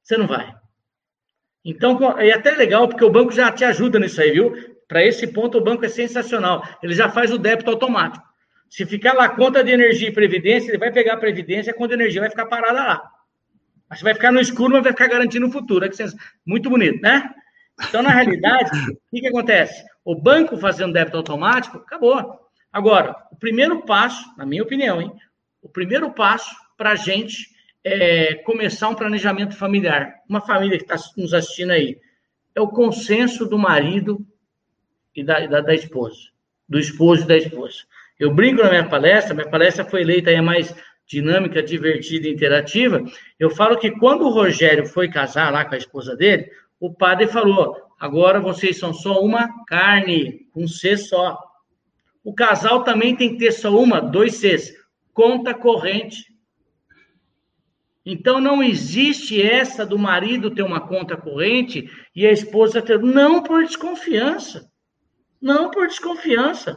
Você 0.00 0.16
não 0.16 0.28
vai. 0.28 0.54
Então, 1.64 2.16
é 2.16 2.30
até 2.30 2.52
legal, 2.52 2.86
porque 2.86 3.04
o 3.04 3.10
banco 3.10 3.32
já 3.32 3.50
te 3.50 3.64
ajuda 3.64 3.98
nisso 3.98 4.20
aí, 4.20 4.30
viu? 4.30 4.54
Para 4.86 5.04
esse 5.04 5.26
ponto, 5.26 5.58
o 5.58 5.60
banco 5.60 5.84
é 5.84 5.88
sensacional. 5.88 6.62
Ele 6.80 6.94
já 6.94 7.08
faz 7.08 7.32
o 7.32 7.38
débito 7.38 7.70
automático. 7.70 8.24
Se 8.70 8.86
ficar 8.86 9.14
lá 9.14 9.28
conta 9.28 9.64
de 9.64 9.72
energia 9.72 10.08
e 10.08 10.12
previdência, 10.12 10.70
ele 10.70 10.78
vai 10.78 10.92
pegar 10.92 11.14
a 11.14 11.18
previdência, 11.18 11.72
a 11.72 11.76
conta 11.76 11.96
de 11.96 12.02
energia 12.02 12.20
vai 12.20 12.30
ficar 12.30 12.46
parada 12.46 12.84
lá. 12.84 13.02
Mas 13.90 14.00
vai 14.00 14.14
ficar 14.14 14.30
no 14.30 14.40
escuro, 14.40 14.74
mas 14.74 14.84
vai 14.84 14.92
ficar 14.92 15.08
garantindo 15.08 15.48
o 15.48 15.52
futuro. 15.52 15.84
É 15.84 15.88
muito 16.46 16.70
bonito, 16.70 17.02
né? 17.02 17.28
Então, 17.88 18.00
na 18.00 18.10
realidade, 18.10 18.70
o 18.90 18.96
que, 19.10 19.22
que 19.22 19.26
acontece? 19.26 19.84
O 20.04 20.14
banco 20.14 20.56
fazendo 20.56 20.92
débito 20.92 21.16
automático, 21.16 21.78
acabou. 21.78 22.41
Agora, 22.72 23.14
o 23.30 23.36
primeiro 23.36 23.82
passo, 23.82 24.24
na 24.36 24.46
minha 24.46 24.62
opinião, 24.62 25.00
hein? 25.00 25.12
O 25.60 25.68
primeiro 25.68 26.10
passo 26.12 26.54
para 26.76 26.92
a 26.92 26.96
gente 26.96 27.50
é 27.84 28.34
começar 28.36 28.88
um 28.88 28.94
planejamento 28.94 29.56
familiar. 29.56 30.14
Uma 30.28 30.40
família 30.40 30.78
que 30.78 30.84
está 30.84 30.96
nos 31.16 31.34
assistindo 31.34 31.70
aí. 31.70 31.98
É 32.54 32.60
o 32.60 32.68
consenso 32.68 33.46
do 33.46 33.58
marido 33.58 34.24
e 35.14 35.22
da, 35.22 35.46
da, 35.46 35.60
da 35.60 35.74
esposa. 35.74 36.18
Do 36.68 36.78
esposo 36.78 37.24
e 37.24 37.26
da 37.26 37.36
esposa. 37.36 37.78
Eu 38.18 38.32
brinco 38.32 38.62
na 38.62 38.70
minha 38.70 38.88
palestra, 38.88 39.34
minha 39.34 39.50
palestra 39.50 39.84
foi 39.84 40.02
eleita 40.02 40.30
aí 40.30 40.36
a 40.36 40.42
mais 40.42 40.74
dinâmica, 41.06 41.62
divertida 41.62 42.26
e 42.26 42.32
interativa. 42.32 43.02
Eu 43.38 43.50
falo 43.50 43.78
que 43.78 43.90
quando 43.90 44.22
o 44.22 44.30
Rogério 44.30 44.86
foi 44.86 45.08
casar 45.08 45.52
lá 45.52 45.64
com 45.64 45.74
a 45.74 45.78
esposa 45.78 46.16
dele, 46.16 46.50
o 46.80 46.92
padre 46.92 47.26
falou: 47.26 47.76
agora 47.98 48.40
vocês 48.40 48.78
são 48.78 48.94
só 48.94 49.20
uma 49.20 49.48
carne, 49.66 50.46
um 50.54 50.66
C 50.66 50.96
só. 50.96 51.38
O 52.24 52.34
casal 52.34 52.84
também 52.84 53.16
tem 53.16 53.32
que 53.32 53.38
ter 53.38 53.52
só 53.52 53.76
uma, 53.76 54.00
dois 54.00 54.36
Cs, 54.36 54.72
conta 55.12 55.52
corrente. 55.52 56.32
Então 58.04 58.40
não 58.40 58.62
existe 58.62 59.40
essa 59.40 59.86
do 59.86 59.98
marido 59.98 60.50
ter 60.50 60.62
uma 60.62 60.80
conta 60.80 61.16
corrente 61.16 61.88
e 62.14 62.26
a 62.26 62.32
esposa 62.32 62.82
ter. 62.82 62.98
Não 62.98 63.42
por 63.42 63.64
desconfiança. 63.64 64.70
Não 65.40 65.70
por 65.70 65.86
desconfiança. 65.86 66.76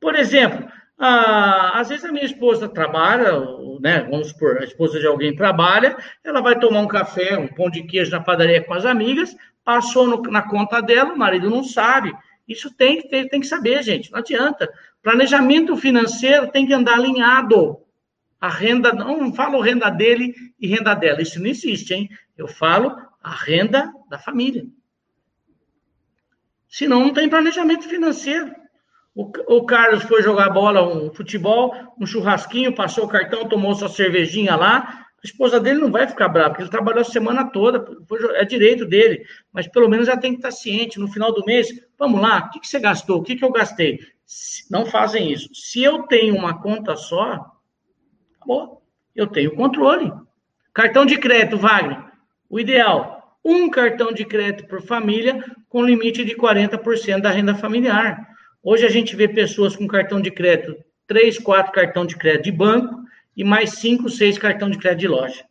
Por 0.00 0.14
exemplo, 0.14 0.68
Ah, 1.00 1.78
às 1.78 1.90
vezes 1.90 2.04
a 2.04 2.10
minha 2.10 2.24
esposa 2.24 2.68
trabalha, 2.68 3.38
né? 3.80 4.02
Vamos 4.10 4.30
supor, 4.30 4.58
a 4.58 4.64
esposa 4.64 4.98
de 4.98 5.06
alguém 5.06 5.34
trabalha, 5.34 5.96
ela 6.24 6.40
vai 6.40 6.58
tomar 6.58 6.80
um 6.80 6.88
café, 6.88 7.38
um 7.38 7.46
pão 7.46 7.70
de 7.70 7.84
queijo 7.84 8.10
na 8.10 8.20
padaria 8.20 8.64
com 8.64 8.74
as 8.74 8.84
amigas, 8.84 9.36
passou 9.64 10.08
no, 10.08 10.20
na 10.22 10.42
conta 10.42 10.80
dela, 10.82 11.14
o 11.14 11.16
marido 11.16 11.48
não 11.48 11.62
sabe. 11.62 12.12
Isso 12.48 12.74
tem 12.74 13.02
que 13.02 13.08
ter, 13.08 13.28
tem 13.28 13.40
que 13.40 13.46
saber, 13.46 13.82
gente. 13.82 14.10
Não 14.10 14.18
adianta. 14.18 14.72
Planejamento 15.02 15.76
financeiro 15.76 16.50
tem 16.50 16.66
que 16.66 16.72
andar 16.72 16.94
alinhado. 16.94 17.78
A 18.40 18.48
renda, 18.48 18.92
não 18.92 19.34
falo 19.34 19.60
renda 19.60 19.90
dele 19.90 20.34
e 20.58 20.66
renda 20.66 20.94
dela. 20.94 21.20
Isso 21.20 21.38
não 21.38 21.46
existe, 21.46 21.92
hein? 21.92 22.08
Eu 22.36 22.48
falo 22.48 22.96
a 23.22 23.34
renda 23.34 23.92
da 24.08 24.18
família. 24.18 24.64
Senão 26.68 27.00
não 27.00 27.12
tem 27.12 27.28
planejamento 27.28 27.88
financeiro. 27.88 28.54
O, 29.14 29.30
o 29.56 29.66
Carlos 29.66 30.04
foi 30.04 30.22
jogar 30.22 30.50
bola, 30.50 30.86
um 30.86 31.12
futebol, 31.12 31.74
um 32.00 32.06
churrasquinho, 32.06 32.74
passou 32.74 33.04
o 33.04 33.08
cartão, 33.08 33.48
tomou 33.48 33.74
sua 33.74 33.88
cervejinha 33.88 34.54
lá. 34.54 35.06
A 35.22 35.26
esposa 35.26 35.58
dele 35.58 35.80
não 35.80 35.90
vai 35.90 36.06
ficar 36.06 36.28
brava, 36.28 36.50
porque 36.50 36.62
ele 36.62 36.70
trabalhou 36.70 37.00
a 37.00 37.04
semana 37.04 37.44
toda, 37.50 37.84
é 38.34 38.44
direito 38.44 38.86
dele, 38.86 39.26
mas 39.52 39.66
pelo 39.66 39.88
menos 39.88 40.06
já 40.06 40.16
tem 40.16 40.30
que 40.32 40.38
estar 40.38 40.52
ciente. 40.52 41.00
No 41.00 41.08
final 41.08 41.32
do 41.32 41.44
mês, 41.44 41.68
vamos 41.98 42.20
lá, 42.20 42.46
o 42.46 42.50
que, 42.50 42.66
você 42.66 42.78
gastou? 42.78 43.18
O 43.18 43.22
que, 43.22 43.34
que 43.34 43.44
eu 43.44 43.50
gastei? 43.50 43.98
Não 44.70 44.86
fazem 44.86 45.32
isso. 45.32 45.48
Se 45.52 45.82
eu 45.82 46.04
tenho 46.04 46.36
uma 46.36 46.62
conta 46.62 46.94
só, 46.94 47.52
acabou. 48.36 48.82
Eu 49.14 49.26
tenho 49.26 49.56
controle. 49.56 50.12
Cartão 50.72 51.04
de 51.04 51.18
crédito, 51.18 51.58
Wagner. 51.58 52.04
O 52.48 52.60
ideal, 52.60 53.36
um 53.44 53.68
cartão 53.68 54.12
de 54.12 54.24
crédito 54.24 54.68
por 54.68 54.80
família 54.80 55.44
com 55.68 55.84
limite 55.84 56.24
de 56.24 56.36
40% 56.36 57.20
da 57.20 57.30
renda 57.30 57.56
familiar. 57.56 58.24
Hoje 58.62 58.86
a 58.86 58.90
gente 58.90 59.16
vê 59.16 59.26
pessoas 59.26 59.74
com 59.74 59.88
cartão 59.88 60.20
de 60.20 60.30
crédito, 60.30 60.76
três, 61.08 61.38
quatro 61.38 61.72
cartão 61.72 62.06
de 62.06 62.16
crédito 62.16 62.44
de 62.44 62.52
banco 62.52 63.07
e 63.38 63.44
mais 63.44 63.70
cinco, 63.74 64.10
seis 64.10 64.36
cartão 64.36 64.68
de 64.68 64.76
crédito 64.76 65.00
de 65.02 65.08
loja. 65.08 65.44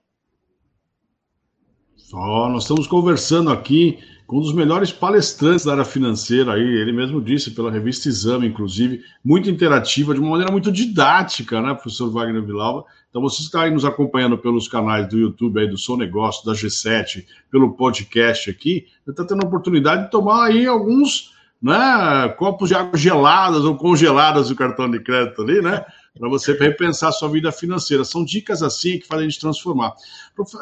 Só, 1.96 2.50
nós 2.50 2.64
estamos 2.64 2.86
conversando 2.86 3.50
aqui 3.50 3.98
com 4.28 4.40
um 4.40 4.42
dos 4.42 4.54
melhores 4.54 4.92
palestrantes 4.92 5.64
da 5.64 5.72
área 5.72 5.86
financeira 5.86 6.54
aí, 6.54 6.62
ele 6.62 6.92
mesmo 6.92 7.22
disse, 7.22 7.52
pela 7.52 7.72
revista 7.72 8.10
Exame, 8.10 8.48
inclusive, 8.48 9.02
muito 9.24 9.50
interativa, 9.50 10.14
de 10.14 10.20
uma 10.20 10.32
maneira 10.32 10.52
muito 10.52 10.70
didática, 10.70 11.62
né, 11.62 11.74
professor 11.74 12.12
Wagner 12.12 12.44
Villalba? 12.44 12.84
Então, 13.10 13.22
você 13.22 13.42
está 13.42 13.64
aí 13.64 13.72
nos 13.72 13.86
acompanhando 13.86 14.38
pelos 14.38 14.68
canais 14.68 15.08
do 15.08 15.18
YouTube 15.18 15.62
aí 15.62 15.68
do 15.68 15.78
Sou 15.78 15.98
Negócio, 15.98 16.46
da 16.46 16.52
G7, 16.52 17.26
pelo 17.50 17.74
podcast 17.74 18.50
aqui, 18.50 18.86
está 19.08 19.24
tendo 19.24 19.46
a 19.46 19.48
oportunidade 19.48 20.04
de 20.04 20.12
tomar 20.12 20.48
aí 20.48 20.68
alguns 20.68 21.32
né, 21.62 22.30
copos 22.38 22.70
de 22.70 22.76
água 22.76 22.98
geladas 22.98 23.64
ou 23.64 23.78
congeladas 23.78 24.50
do 24.50 24.56
cartão 24.56 24.92
de 24.92 25.00
crédito 25.00 25.42
ali, 25.42 25.62
né? 25.62 25.86
Para 26.18 26.30
você 26.30 26.54
repensar 26.54 27.12
sua 27.12 27.30
vida 27.30 27.52
financeira. 27.52 28.04
São 28.04 28.24
dicas 28.24 28.64
assim 28.64 29.00
que 29.00 29.08
fazem 29.08 29.26
a 29.26 29.30
gente 29.30 29.40
transformar. 29.40 29.94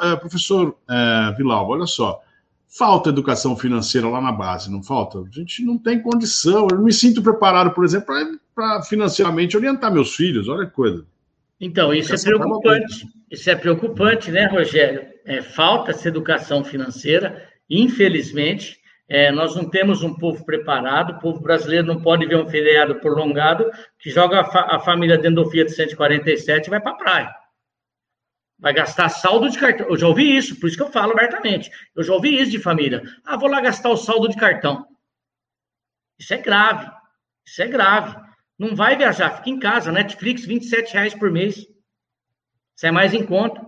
Eh, 0.02 0.16
professor 0.18 0.78
é, 0.90 1.34
Vilau, 1.38 1.70
olha 1.70 1.86
só. 1.86 2.22
Falta 2.68 3.10
educação 3.10 3.56
financeira 3.56 4.10
lá 4.10 4.20
na 4.20 4.32
base, 4.32 4.70
não 4.70 4.84
falta? 4.84 5.20
A 5.20 5.30
gente 5.32 5.64
não 5.64 5.78
tem 5.78 6.02
condição. 6.02 6.68
Eu 6.70 6.78
não 6.78 6.84
me 6.84 6.92
sinto 6.92 7.24
preparado, 7.24 7.72
por 7.72 7.86
exemplo, 7.86 8.14
para 8.54 8.82
financeiramente 8.84 9.56
orientar 9.56 9.94
meus 9.94 10.14
filhos. 10.16 10.48
Olha 10.50 10.66
que 10.66 10.74
coisa. 10.74 11.06
Então, 11.60 11.94
isso 11.94 12.14
é 12.14 12.18
preocupante. 12.18 13.08
Isso 13.32 13.50
é 13.50 13.56
preocupante, 13.56 14.32
né, 14.32 14.48
Rogério? 14.48 15.08
É, 15.26 15.42
falta 15.42 15.92
essa 15.92 16.08
educação 16.08 16.64
financeira, 16.64 17.48
infelizmente. 17.70 18.78
É, 19.08 19.32
nós 19.32 19.56
não 19.56 19.70
temos 19.70 20.02
um 20.02 20.16
povo 20.16 20.44
preparado, 20.44 21.12
o 21.12 21.20
povo 21.20 21.40
brasileiro 21.40 21.86
não 21.86 22.02
pode 22.02 22.26
ver 22.26 22.38
um 22.38 22.50
feriado 22.50 23.00
prolongado 23.00 23.70
que 24.00 24.10
joga 24.10 24.42
a, 24.42 24.44
fa 24.44 24.62
a 24.76 24.80
família 24.80 25.18
dentro 25.18 25.44
do 25.44 25.50
Fiat 25.50 25.72
147 25.72 26.66
e 26.66 26.70
vai 26.70 26.82
para 26.82 26.92
a 26.92 26.96
praia. 26.96 27.36
Vai 28.58 28.74
gastar 28.74 29.10
saldo 29.10 29.50
de 29.50 29.60
cartão. 29.60 29.88
Eu 29.88 29.98
já 29.98 30.08
ouvi 30.08 30.36
isso, 30.36 30.60
por 30.60 30.68
isso 30.68 30.78
que 30.78 30.84
eu 30.84 30.92
falo 30.92 31.12
abertamente. 31.12 31.70
Eu 31.96 32.04
já 32.04 32.14
ouvi 32.14 32.40
isso 32.40 32.50
de 32.50 32.60
família. 32.60 33.04
Ah, 33.24 33.38
vou 33.38 33.50
lá 33.50 33.62
gastar 33.62 33.90
o 33.90 33.98
saldo 33.98 34.30
de 34.30 34.38
cartão. 34.38 34.88
Isso 36.18 36.34
é 36.34 36.38
grave. 36.38 36.90
Isso 37.46 37.62
é 37.62 37.68
grave. 37.68 38.18
Não 38.58 38.76
vai 38.76 38.96
viajar, 38.96 39.38
fica 39.38 39.50
em 39.50 39.60
casa. 39.60 39.92
Netflix, 39.92 40.46
27 40.46 40.94
reais 40.94 41.14
por 41.14 41.30
mês. 41.30 41.58
Isso 41.58 42.86
é 42.86 42.92
mais 42.92 43.14
em 43.14 43.26
conta. 43.26 43.62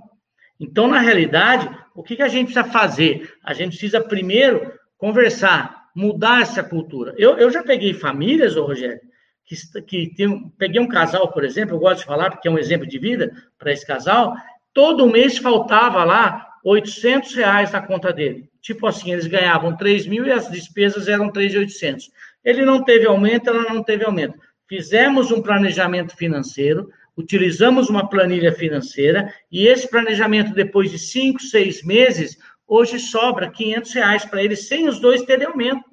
Então, 0.59 0.87
na 0.87 0.99
realidade, 0.99 1.69
o 1.93 2.01
que, 2.01 2.15
que 2.15 2.23
a 2.23 2.27
gente 2.27 2.53
precisa 2.53 2.63
fazer? 2.63 3.31
A 3.43 3.53
gente 3.53 3.77
precisa 3.77 4.01
primeiro 4.01 4.73
conversar, 4.97 5.89
mudar 5.95 6.41
essa 6.41 6.63
cultura. 6.63 7.13
Eu, 7.17 7.37
eu 7.37 7.49
já 7.49 7.63
peguei 7.63 7.93
famílias, 7.93 8.55
ô 8.55 8.65
Rogério, 8.65 8.99
que, 9.45 9.55
que 9.81 10.13
tem, 10.15 10.49
peguei 10.57 10.81
um 10.81 10.87
casal, 10.87 11.31
por 11.31 11.43
exemplo, 11.43 11.75
eu 11.75 11.79
gosto 11.79 11.99
de 11.99 12.05
falar 12.05 12.31
porque 12.31 12.47
é 12.47 12.51
um 12.51 12.59
exemplo 12.59 12.85
de 12.85 12.99
vida 12.99 13.31
para 13.57 13.71
esse 13.71 13.85
casal, 13.85 14.35
todo 14.73 15.09
mês 15.09 15.37
faltava 15.37 16.03
lá 16.03 16.47
800 16.63 17.33
reais 17.33 17.71
na 17.71 17.81
conta 17.81 18.11
dele. 18.11 18.49
Tipo 18.61 18.87
assim, 18.87 19.13
eles 19.13 19.25
ganhavam 19.25 19.75
3 19.75 20.05
mil 20.05 20.25
e 20.25 20.31
as 20.31 20.51
despesas 20.51 21.07
eram 21.07 21.31
3.800. 21.31 22.09
Ele 22.43 22.65
não 22.65 22.83
teve 22.83 23.07
aumento, 23.07 23.49
ela 23.49 23.73
não 23.73 23.81
teve 23.81 24.03
aumento. 24.03 24.37
Fizemos 24.67 25.31
um 25.31 25.41
planejamento 25.41 26.15
financeiro, 26.17 26.89
utilizamos 27.15 27.89
uma 27.89 28.09
planilha 28.09 28.51
financeira 28.51 29.33
e 29.49 29.65
esse 29.65 29.89
planejamento, 29.89 30.53
depois 30.53 30.91
de 30.91 30.99
cinco, 30.99 31.41
seis 31.41 31.81
meses, 31.83 32.37
hoje 32.67 32.99
sobra 32.99 33.49
500 33.49 33.93
reais 33.93 34.25
para 34.25 34.43
eles, 34.43 34.67
sem 34.67 34.87
os 34.87 34.99
dois 34.99 35.23
terem 35.23 35.47
aumento. 35.47 35.83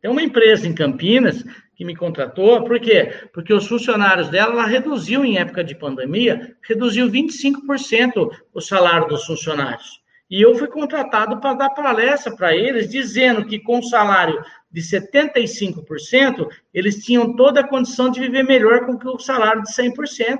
Tem 0.00 0.10
uma 0.10 0.22
empresa 0.22 0.68
em 0.68 0.74
Campinas 0.74 1.42
que 1.74 1.84
me 1.84 1.96
contratou, 1.96 2.62
por 2.64 2.78
quê? 2.78 3.12
Porque 3.32 3.52
os 3.52 3.66
funcionários 3.66 4.28
dela, 4.28 4.52
ela 4.52 4.66
reduziu 4.66 5.24
em 5.24 5.38
época 5.38 5.64
de 5.64 5.74
pandemia, 5.74 6.56
reduziu 6.62 7.10
25% 7.10 8.30
o 8.52 8.60
salário 8.60 9.08
dos 9.08 9.24
funcionários. 9.24 10.04
E 10.30 10.40
eu 10.40 10.54
fui 10.54 10.68
contratado 10.68 11.40
para 11.40 11.54
dar 11.54 11.70
palestra 11.70 12.34
para 12.34 12.54
eles, 12.54 12.88
dizendo 12.88 13.44
que 13.44 13.58
com 13.58 13.82
salário 13.82 14.42
de 14.70 14.80
75%, 14.80 16.48
eles 16.72 17.04
tinham 17.04 17.34
toda 17.34 17.60
a 17.60 17.68
condição 17.68 18.10
de 18.10 18.20
viver 18.20 18.44
melhor 18.44 18.86
com 18.86 18.98
o 19.08 19.18
salário 19.18 19.62
de 19.62 19.72
100% 19.72 20.38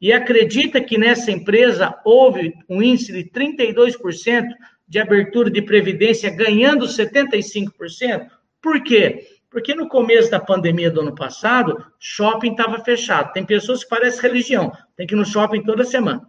e 0.00 0.12
acredita 0.12 0.80
que 0.80 0.96
nessa 0.96 1.30
empresa 1.30 1.98
houve 2.04 2.54
um 2.68 2.82
índice 2.82 3.12
de 3.12 3.24
32% 3.30 4.44
de 4.86 4.98
abertura 4.98 5.50
de 5.50 5.60
previdência, 5.60 6.30
ganhando 6.30 6.86
75%. 6.86 8.28
Por 8.62 8.82
quê? 8.82 9.26
Porque 9.50 9.74
no 9.74 9.88
começo 9.88 10.30
da 10.30 10.40
pandemia 10.40 10.90
do 10.90 11.00
ano 11.00 11.14
passado, 11.14 11.84
shopping 11.98 12.52
estava 12.52 12.82
fechado. 12.84 13.32
Tem 13.32 13.44
pessoas 13.44 13.82
que 13.82 13.90
parecem 13.90 14.22
religião, 14.22 14.72
tem 14.96 15.06
que 15.06 15.14
ir 15.14 15.16
no 15.16 15.26
shopping 15.26 15.62
toda 15.62 15.84
semana. 15.84 16.26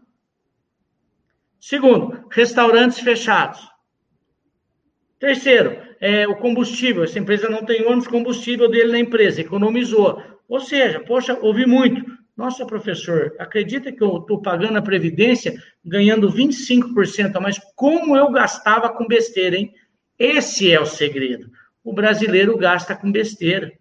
Segundo, 1.60 2.26
restaurantes 2.32 3.00
fechados. 3.00 3.60
Terceiro, 5.20 5.78
é, 6.00 6.26
o 6.28 6.38
combustível. 6.38 7.04
Essa 7.04 7.20
empresa 7.20 7.50
não 7.50 7.66
tem 7.66 7.86
ônibus 7.86 8.08
combustível 8.08 8.70
dele 8.70 8.94
na 8.94 9.00
empresa, 9.00 9.42
economizou. 9.42 10.24
Ou 10.48 10.62
seja, 10.62 11.02
poxa, 11.02 11.38
ouvi 11.42 11.66
muito. 11.66 12.02
Nossa, 12.40 12.66
professor, 12.66 13.36
acredita 13.38 13.92
que 13.92 14.02
eu 14.02 14.16
estou 14.16 14.42
pagando 14.42 14.78
a 14.78 14.82
Previdência 14.82 15.62
ganhando 15.84 16.32
25% 16.32 17.36
a 17.36 17.42
mais? 17.42 17.60
Como 17.76 18.16
eu 18.16 18.32
gastava 18.32 18.88
com 18.88 19.06
besteira, 19.06 19.58
hein? 19.58 19.74
Esse 20.18 20.72
é 20.72 20.80
o 20.80 20.86
segredo. 20.86 21.52
O 21.84 21.92
brasileiro 21.92 22.58
gasta 22.58 22.96
com 22.96 23.12
besteira. 23.12 23.74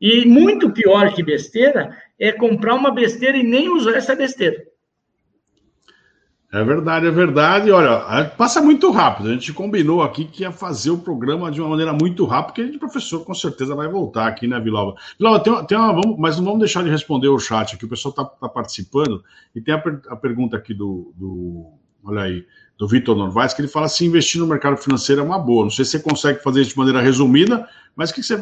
E 0.00 0.24
muito 0.24 0.70
pior 0.70 1.12
que 1.12 1.24
besteira 1.24 1.90
é 2.16 2.30
comprar 2.30 2.76
uma 2.76 2.92
besteira 2.92 3.36
e 3.36 3.42
nem 3.42 3.68
usar 3.68 3.96
essa 3.96 4.14
besteira. 4.14 4.64
É 6.50 6.64
verdade, 6.64 7.06
é 7.06 7.10
verdade. 7.10 7.70
Olha, 7.70 8.24
passa 8.24 8.62
muito 8.62 8.90
rápido. 8.90 9.28
A 9.28 9.32
gente 9.34 9.52
combinou 9.52 10.02
aqui 10.02 10.24
que 10.24 10.42
ia 10.42 10.50
fazer 10.50 10.90
o 10.90 10.96
programa 10.96 11.50
de 11.50 11.60
uma 11.60 11.68
maneira 11.68 11.92
muito 11.92 12.24
rápida, 12.24 12.46
porque 12.46 12.62
a 12.62 12.64
gente, 12.64 12.78
professor, 12.78 13.22
com 13.22 13.34
certeza 13.34 13.74
vai 13.74 13.86
voltar 13.86 14.26
aqui, 14.26 14.46
né, 14.46 14.58
Vilova? 14.58 14.94
Vilova, 15.18 15.40
tem, 15.40 15.66
tem 15.66 15.76
uma, 15.76 15.92
vamos, 15.92 16.18
mas 16.18 16.38
não 16.38 16.44
vamos 16.44 16.60
deixar 16.60 16.82
de 16.82 16.88
responder 16.88 17.28
o 17.28 17.38
chat 17.38 17.74
aqui, 17.74 17.84
o 17.84 17.88
pessoal 17.88 18.10
está 18.10 18.24
tá 18.24 18.48
participando, 18.48 19.22
e 19.54 19.60
tem 19.60 19.74
a, 19.74 19.82
a 20.08 20.16
pergunta 20.16 20.56
aqui 20.56 20.72
do, 20.72 21.12
do, 21.14 21.66
olha 22.02 22.22
aí, 22.22 22.46
do 22.78 22.88
Vitor 22.88 23.14
Novaes, 23.14 23.52
que 23.52 23.60
ele 23.60 23.68
fala 23.68 23.86
se 23.86 24.06
investir 24.06 24.40
no 24.40 24.46
mercado 24.46 24.78
financeiro 24.78 25.20
é 25.20 25.24
uma 25.24 25.38
boa. 25.38 25.64
Não 25.64 25.70
sei 25.70 25.84
se 25.84 25.92
você 25.92 26.00
consegue 26.00 26.42
fazer 26.42 26.62
isso 26.62 26.70
de 26.70 26.78
maneira 26.78 27.02
resumida, 27.02 27.68
mas 27.94 28.10
o 28.10 28.14
que 28.14 28.22
você 28.22 28.40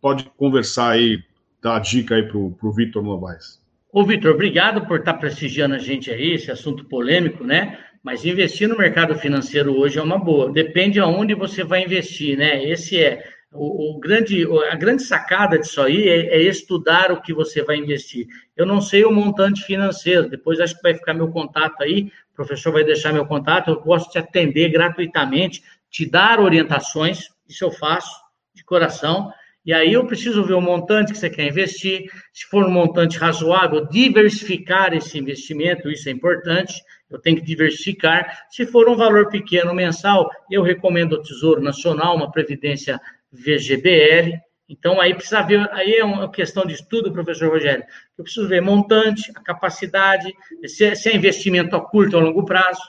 pode 0.00 0.30
conversar 0.36 0.90
aí, 0.90 1.20
dar 1.60 1.80
dica 1.80 2.14
aí 2.14 2.22
para 2.28 2.38
o 2.38 2.72
Vitor 2.72 3.02
Novaes? 3.02 3.59
Ô, 3.92 4.04
Vitor, 4.04 4.34
obrigado 4.34 4.86
por 4.86 5.00
estar 5.00 5.14
prestigiando 5.14 5.74
a 5.74 5.78
gente 5.78 6.12
aí, 6.12 6.34
esse 6.34 6.48
assunto 6.48 6.84
polêmico, 6.84 7.42
né? 7.42 7.76
Mas 8.04 8.24
investir 8.24 8.68
no 8.68 8.78
mercado 8.78 9.16
financeiro 9.16 9.76
hoje 9.76 9.98
é 9.98 10.02
uma 10.02 10.16
boa. 10.16 10.52
Depende 10.52 11.00
aonde 11.00 11.34
você 11.34 11.64
vai 11.64 11.82
investir, 11.82 12.38
né? 12.38 12.64
Esse 12.64 13.02
é 13.02 13.24
o, 13.52 13.96
o 13.96 13.98
grande, 13.98 14.46
a 14.70 14.76
grande 14.76 15.02
sacada 15.02 15.58
disso 15.58 15.82
aí 15.82 16.08
é, 16.08 16.36
é, 16.36 16.42
estudar 16.42 17.10
o 17.10 17.20
que 17.20 17.34
você 17.34 17.64
vai 17.64 17.78
investir. 17.78 18.28
Eu 18.56 18.64
não 18.64 18.80
sei 18.80 19.04
o 19.04 19.10
montante 19.10 19.62
financeiro. 19.62 20.30
Depois 20.30 20.60
acho 20.60 20.76
que 20.76 20.82
vai 20.82 20.94
ficar 20.94 21.12
meu 21.12 21.32
contato 21.32 21.82
aí. 21.82 22.12
O 22.32 22.36
professor 22.36 22.72
vai 22.72 22.84
deixar 22.84 23.12
meu 23.12 23.26
contato. 23.26 23.70
Eu 23.70 23.80
posso 23.80 24.08
te 24.08 24.18
atender 24.18 24.68
gratuitamente, 24.68 25.64
te 25.90 26.08
dar 26.08 26.38
orientações. 26.38 27.28
Isso 27.48 27.64
eu 27.64 27.72
faço 27.72 28.20
de 28.54 28.62
coração 28.62 29.32
E 29.64 29.74
aí 29.74 29.92
eu 29.92 30.06
preciso 30.06 30.42
ver 30.44 30.54
o 30.54 30.60
montante 30.60 31.12
que 31.12 31.18
você 31.18 31.28
quer 31.28 31.46
investir, 31.46 32.10
se 32.32 32.46
for 32.46 32.64
um 32.64 32.70
montante 32.70 33.18
razoável, 33.18 33.86
diversificar 33.86 34.94
esse 34.94 35.18
investimento, 35.18 35.90
isso 35.90 36.08
é 36.08 36.12
importante, 36.12 36.82
eu 37.10 37.18
tenho 37.18 37.36
que 37.36 37.42
diversificar. 37.42 38.46
Se 38.50 38.64
for 38.64 38.88
um 38.88 38.96
valor 38.96 39.28
pequeno 39.28 39.74
mensal, 39.74 40.30
eu 40.50 40.62
recomendo 40.62 41.14
o 41.14 41.22
Tesouro 41.22 41.60
Nacional, 41.60 42.16
uma 42.16 42.30
previdência 42.30 42.98
VGBL. 43.32 44.40
Então, 44.68 45.00
aí 45.00 45.12
precisa 45.12 45.42
ver, 45.42 45.68
aí 45.72 45.94
é 45.94 46.04
uma 46.04 46.30
questão 46.30 46.64
de 46.64 46.74
estudo, 46.74 47.12
professor 47.12 47.50
Rogério. 47.50 47.84
Eu 48.16 48.22
preciso 48.22 48.48
ver 48.48 48.62
montante, 48.62 49.32
a 49.34 49.42
capacidade, 49.42 50.32
se 50.64 50.84
é, 50.84 50.94
se 50.94 51.08
é 51.08 51.16
investimento 51.16 51.74
a 51.74 51.80
curto 51.80 52.14
ou 52.16 52.22
a 52.22 52.24
longo 52.24 52.44
prazo. 52.44 52.80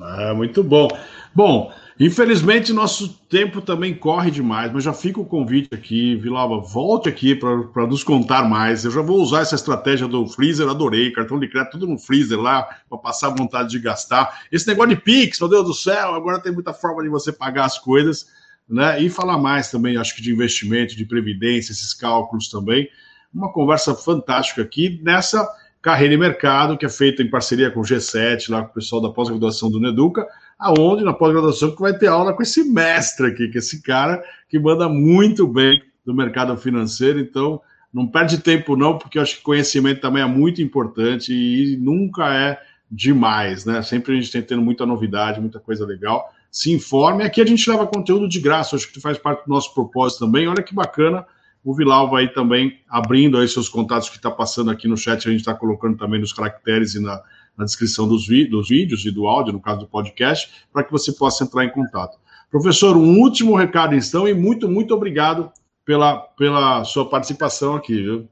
Ah, 0.00 0.34
muito 0.34 0.62
bom. 0.62 0.88
Bom, 1.32 1.72
Infelizmente, 2.00 2.72
nosso 2.72 3.08
tempo 3.28 3.60
também 3.60 3.92
corre 3.92 4.30
demais, 4.30 4.72
mas 4.72 4.84
já 4.84 4.92
fica 4.92 5.20
o 5.20 5.24
convite 5.24 5.74
aqui, 5.74 6.14
Vilava, 6.14 6.60
volte 6.60 7.08
aqui 7.08 7.34
para 7.34 7.86
nos 7.88 8.04
contar 8.04 8.48
mais. 8.48 8.84
Eu 8.84 8.92
já 8.92 9.02
vou 9.02 9.20
usar 9.20 9.40
essa 9.40 9.56
estratégia 9.56 10.06
do 10.06 10.24
freezer, 10.28 10.68
adorei, 10.68 11.10
cartão 11.10 11.40
de 11.40 11.48
crédito, 11.48 11.72
tudo 11.72 11.88
no 11.88 11.98
freezer 11.98 12.38
lá, 12.38 12.62
para 12.88 12.98
passar 12.98 13.30
vontade 13.30 13.70
de 13.70 13.80
gastar. 13.80 14.42
Esse 14.52 14.68
negócio 14.68 14.94
de 14.94 15.02
Pix, 15.02 15.40
meu 15.40 15.48
Deus 15.48 15.66
do 15.66 15.74
céu, 15.74 16.14
agora 16.14 16.38
tem 16.38 16.52
muita 16.52 16.72
forma 16.72 17.02
de 17.02 17.08
você 17.08 17.32
pagar 17.32 17.64
as 17.64 17.80
coisas, 17.80 18.28
né? 18.68 19.02
E 19.02 19.10
falar 19.10 19.36
mais 19.36 19.68
também, 19.68 19.96
acho 19.96 20.14
que 20.14 20.22
de 20.22 20.30
investimento, 20.30 20.94
de 20.94 21.04
previdência, 21.04 21.72
esses 21.72 21.92
cálculos 21.92 22.48
também. 22.48 22.88
Uma 23.34 23.52
conversa 23.52 23.92
fantástica 23.96 24.62
aqui 24.62 25.00
nessa 25.02 25.44
carreira 25.82 26.14
e 26.14 26.16
mercado, 26.16 26.78
que 26.78 26.86
é 26.86 26.88
feita 26.88 27.24
em 27.24 27.30
parceria 27.30 27.72
com 27.72 27.80
o 27.80 27.84
G7, 27.84 28.50
lá 28.50 28.62
com 28.62 28.70
o 28.70 28.74
pessoal 28.74 29.02
da 29.02 29.10
pós-graduação 29.10 29.68
do 29.68 29.80
Neduca 29.80 30.24
aonde 30.58 31.04
na 31.04 31.12
pós-graduação 31.12 31.70
que 31.70 31.80
vai 31.80 31.96
ter 31.96 32.08
aula 32.08 32.32
com 32.32 32.42
esse 32.42 32.64
mestre 32.64 33.28
aqui, 33.28 33.48
que 33.48 33.58
é 33.58 33.60
esse 33.60 33.80
cara 33.82 34.22
que 34.48 34.58
manda 34.58 34.88
muito 34.88 35.46
bem 35.46 35.82
no 36.04 36.12
mercado 36.12 36.56
financeiro. 36.56 37.20
Então, 37.20 37.60
não 37.92 38.06
perde 38.06 38.38
tempo 38.38 38.76
não, 38.76 38.98
porque 38.98 39.18
eu 39.18 39.22
acho 39.22 39.36
que 39.36 39.42
conhecimento 39.42 40.00
também 40.00 40.22
é 40.22 40.26
muito 40.26 40.60
importante 40.60 41.32
e 41.32 41.76
nunca 41.76 42.34
é 42.34 42.60
demais, 42.90 43.64
né? 43.64 43.82
Sempre 43.82 44.12
a 44.12 44.20
gente 44.20 44.32
tem 44.32 44.42
tendo 44.42 44.62
muita 44.62 44.84
novidade, 44.84 45.40
muita 45.40 45.60
coisa 45.60 45.86
legal. 45.86 46.32
Se 46.50 46.72
informe. 46.72 47.22
Aqui 47.22 47.40
a 47.40 47.46
gente 47.46 47.68
leva 47.70 47.86
conteúdo 47.86 48.28
de 48.28 48.40
graça, 48.40 48.74
acho 48.74 48.90
que 48.90 49.00
faz 49.00 49.18
parte 49.18 49.44
do 49.44 49.50
nosso 49.50 49.72
propósito 49.74 50.24
também. 50.24 50.48
Olha 50.48 50.62
que 50.62 50.74
bacana. 50.74 51.24
O 51.62 51.74
Vilau 51.74 52.08
vai 52.08 52.28
também 52.28 52.80
abrindo 52.88 53.36
aí 53.36 53.46
seus 53.46 53.68
contatos 53.68 54.08
que 54.08 54.16
está 54.16 54.30
passando 54.30 54.70
aqui 54.70 54.88
no 54.88 54.96
chat, 54.96 55.28
a 55.28 55.30
gente 55.30 55.40
está 55.40 55.54
colocando 55.54 55.98
também 55.98 56.20
nos 56.20 56.32
caracteres 56.32 56.94
e 56.94 57.00
na, 57.00 57.20
na 57.58 57.64
descrição 57.64 58.06
dos, 58.06 58.26
dos 58.48 58.68
vídeos 58.68 59.04
e 59.04 59.10
do 59.10 59.26
áudio, 59.26 59.52
no 59.52 59.60
caso 59.60 59.80
do 59.80 59.88
podcast, 59.88 60.48
para 60.72 60.84
que 60.84 60.92
você 60.92 61.12
possa 61.12 61.42
entrar 61.42 61.64
em 61.64 61.70
contato. 61.70 62.16
Professor, 62.50 62.96
um 62.96 63.18
último 63.18 63.56
recado, 63.56 63.94
então, 63.94 64.28
e 64.28 64.32
muito, 64.32 64.68
muito 64.68 64.94
obrigado 64.94 65.52
pela, 65.84 66.16
pela 66.16 66.84
sua 66.84 67.08
participação 67.08 67.74
aqui, 67.74 68.00
viu? 68.00 68.28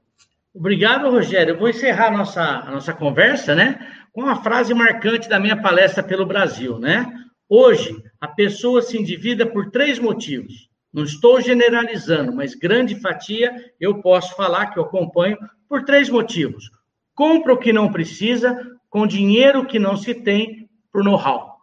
Obrigado, 0.54 1.10
Rogério. 1.10 1.54
Eu 1.54 1.58
vou 1.58 1.68
encerrar 1.68 2.08
a 2.08 2.16
nossa, 2.16 2.42
a 2.42 2.70
nossa 2.70 2.94
conversa, 2.94 3.54
né, 3.54 3.78
com 4.12 4.22
uma 4.22 4.42
frase 4.42 4.72
marcante 4.72 5.28
da 5.28 5.38
minha 5.38 5.60
palestra 5.60 6.02
pelo 6.02 6.24
Brasil, 6.24 6.78
né? 6.78 7.12
Hoje, 7.48 8.02
a 8.20 8.26
pessoa 8.26 8.80
se 8.80 8.98
endivida 8.98 9.44
por 9.44 9.70
três 9.70 9.98
motivos. 9.98 10.70
Não 10.92 11.04
estou 11.04 11.40
generalizando, 11.40 12.34
mas 12.34 12.54
grande 12.54 12.98
fatia 12.98 13.54
eu 13.78 14.00
posso 14.00 14.34
falar 14.34 14.66
que 14.66 14.78
eu 14.78 14.84
acompanho 14.84 15.36
por 15.68 15.84
três 15.84 16.08
motivos. 16.08 16.70
Compra 17.14 17.52
o 17.52 17.58
que 17.58 17.72
não 17.72 17.92
precisa, 17.92 18.75
com 18.88 19.06
dinheiro 19.06 19.66
que 19.66 19.78
não 19.78 19.96
se 19.96 20.14
tem 20.14 20.68
por 20.92 21.04
know-how. 21.04 21.56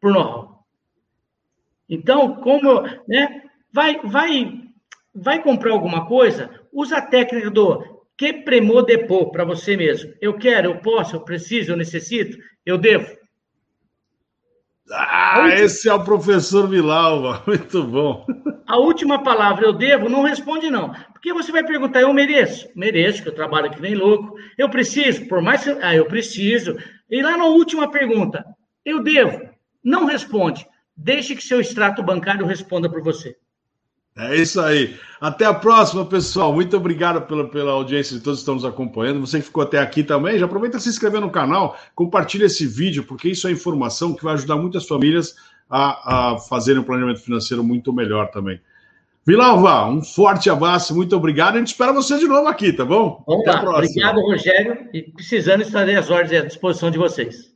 Por 0.00 0.12
know-how. 0.12 0.64
Então, 1.88 2.36
como, 2.36 2.82
né, 3.08 3.42
vai, 3.72 4.00
vai, 4.04 4.62
vai 5.14 5.42
comprar 5.42 5.72
alguma 5.72 6.06
coisa, 6.06 6.50
usa 6.72 6.98
a 6.98 7.02
técnica 7.02 7.50
do 7.50 8.00
que 8.16 8.32
premô 8.32 8.82
depô 8.82 9.30
para 9.30 9.44
você 9.44 9.76
mesmo. 9.76 10.14
Eu 10.20 10.36
quero, 10.38 10.70
eu 10.70 10.78
posso, 10.80 11.16
eu 11.16 11.20
preciso, 11.20 11.72
eu 11.72 11.76
necessito, 11.76 12.38
eu 12.64 12.78
devo. 12.78 13.19
Ah, 14.92 15.48
esse 15.54 15.88
é 15.88 15.94
o 15.94 16.04
professor 16.04 16.68
Vilalva, 16.68 17.42
muito 17.46 17.84
bom. 17.84 18.26
A 18.66 18.76
última 18.76 19.22
palavra, 19.22 19.66
eu 19.66 19.72
devo, 19.72 20.08
não 20.08 20.22
responde 20.22 20.70
não. 20.70 20.92
Porque 21.12 21.32
você 21.32 21.52
vai 21.52 21.64
perguntar, 21.64 22.00
eu 22.00 22.12
mereço? 22.12 22.68
Mereço, 22.74 23.22
que 23.22 23.28
eu 23.28 23.34
trabalho 23.34 23.66
aqui 23.66 23.80
nem 23.80 23.94
louco. 23.94 24.36
Eu 24.56 24.68
preciso? 24.68 25.26
Por 25.26 25.40
mais 25.40 25.62
que... 25.62 25.70
Ah, 25.82 25.94
eu 25.94 26.06
preciso. 26.06 26.76
E 27.10 27.22
lá 27.22 27.36
na 27.36 27.44
última 27.44 27.90
pergunta, 27.90 28.44
eu 28.84 29.02
devo? 29.02 29.40
Não 29.82 30.04
responde. 30.04 30.66
Deixe 30.96 31.34
que 31.34 31.42
seu 31.42 31.60
extrato 31.60 32.02
bancário 32.02 32.46
responda 32.46 32.88
por 32.88 33.02
você. 33.02 33.36
É 34.16 34.36
isso 34.36 34.60
aí. 34.60 34.96
Até 35.20 35.44
a 35.44 35.54
próxima, 35.54 36.04
pessoal. 36.04 36.52
Muito 36.52 36.76
obrigado 36.76 37.22
pela, 37.26 37.48
pela 37.48 37.72
audiência 37.72 38.16
de 38.16 38.22
todos 38.22 38.40
que 38.40 38.42
estão 38.42 38.54
nos 38.54 38.64
acompanhando. 38.64 39.20
Você 39.20 39.38
que 39.38 39.46
ficou 39.46 39.62
até 39.62 39.78
aqui 39.78 40.02
também, 40.02 40.38
já 40.38 40.46
aproveita 40.46 40.78
se 40.78 40.88
inscrever 40.88 41.20
no 41.20 41.30
canal, 41.30 41.78
compartilha 41.94 42.46
esse 42.46 42.66
vídeo, 42.66 43.04
porque 43.04 43.28
isso 43.28 43.46
é 43.46 43.52
informação 43.52 44.14
que 44.14 44.24
vai 44.24 44.34
ajudar 44.34 44.56
muitas 44.56 44.86
famílias 44.86 45.36
a, 45.68 46.32
a 46.32 46.38
fazerem 46.38 46.80
um 46.80 46.84
planejamento 46.84 47.20
financeiro 47.20 47.62
muito 47.62 47.92
melhor 47.92 48.30
também. 48.30 48.60
Vilalva, 49.24 49.86
um 49.86 50.02
forte 50.02 50.50
abraço, 50.50 50.94
muito 50.94 51.14
obrigado. 51.14 51.54
A 51.54 51.58
gente 51.58 51.68
espera 51.68 51.92
você 51.92 52.18
de 52.18 52.26
novo 52.26 52.48
aqui, 52.48 52.72
tá 52.72 52.84
bom? 52.84 53.22
Vamos 53.26 53.46
Até 53.46 53.60
lá. 53.60 53.76
Obrigado, 53.76 54.20
Rogério. 54.20 54.88
E 54.92 55.02
precisando, 55.02 55.60
estarei 55.60 55.94
às 55.94 56.10
ordens 56.10 56.42
à 56.42 56.46
disposição 56.46 56.90
de 56.90 56.98
vocês. 56.98 57.50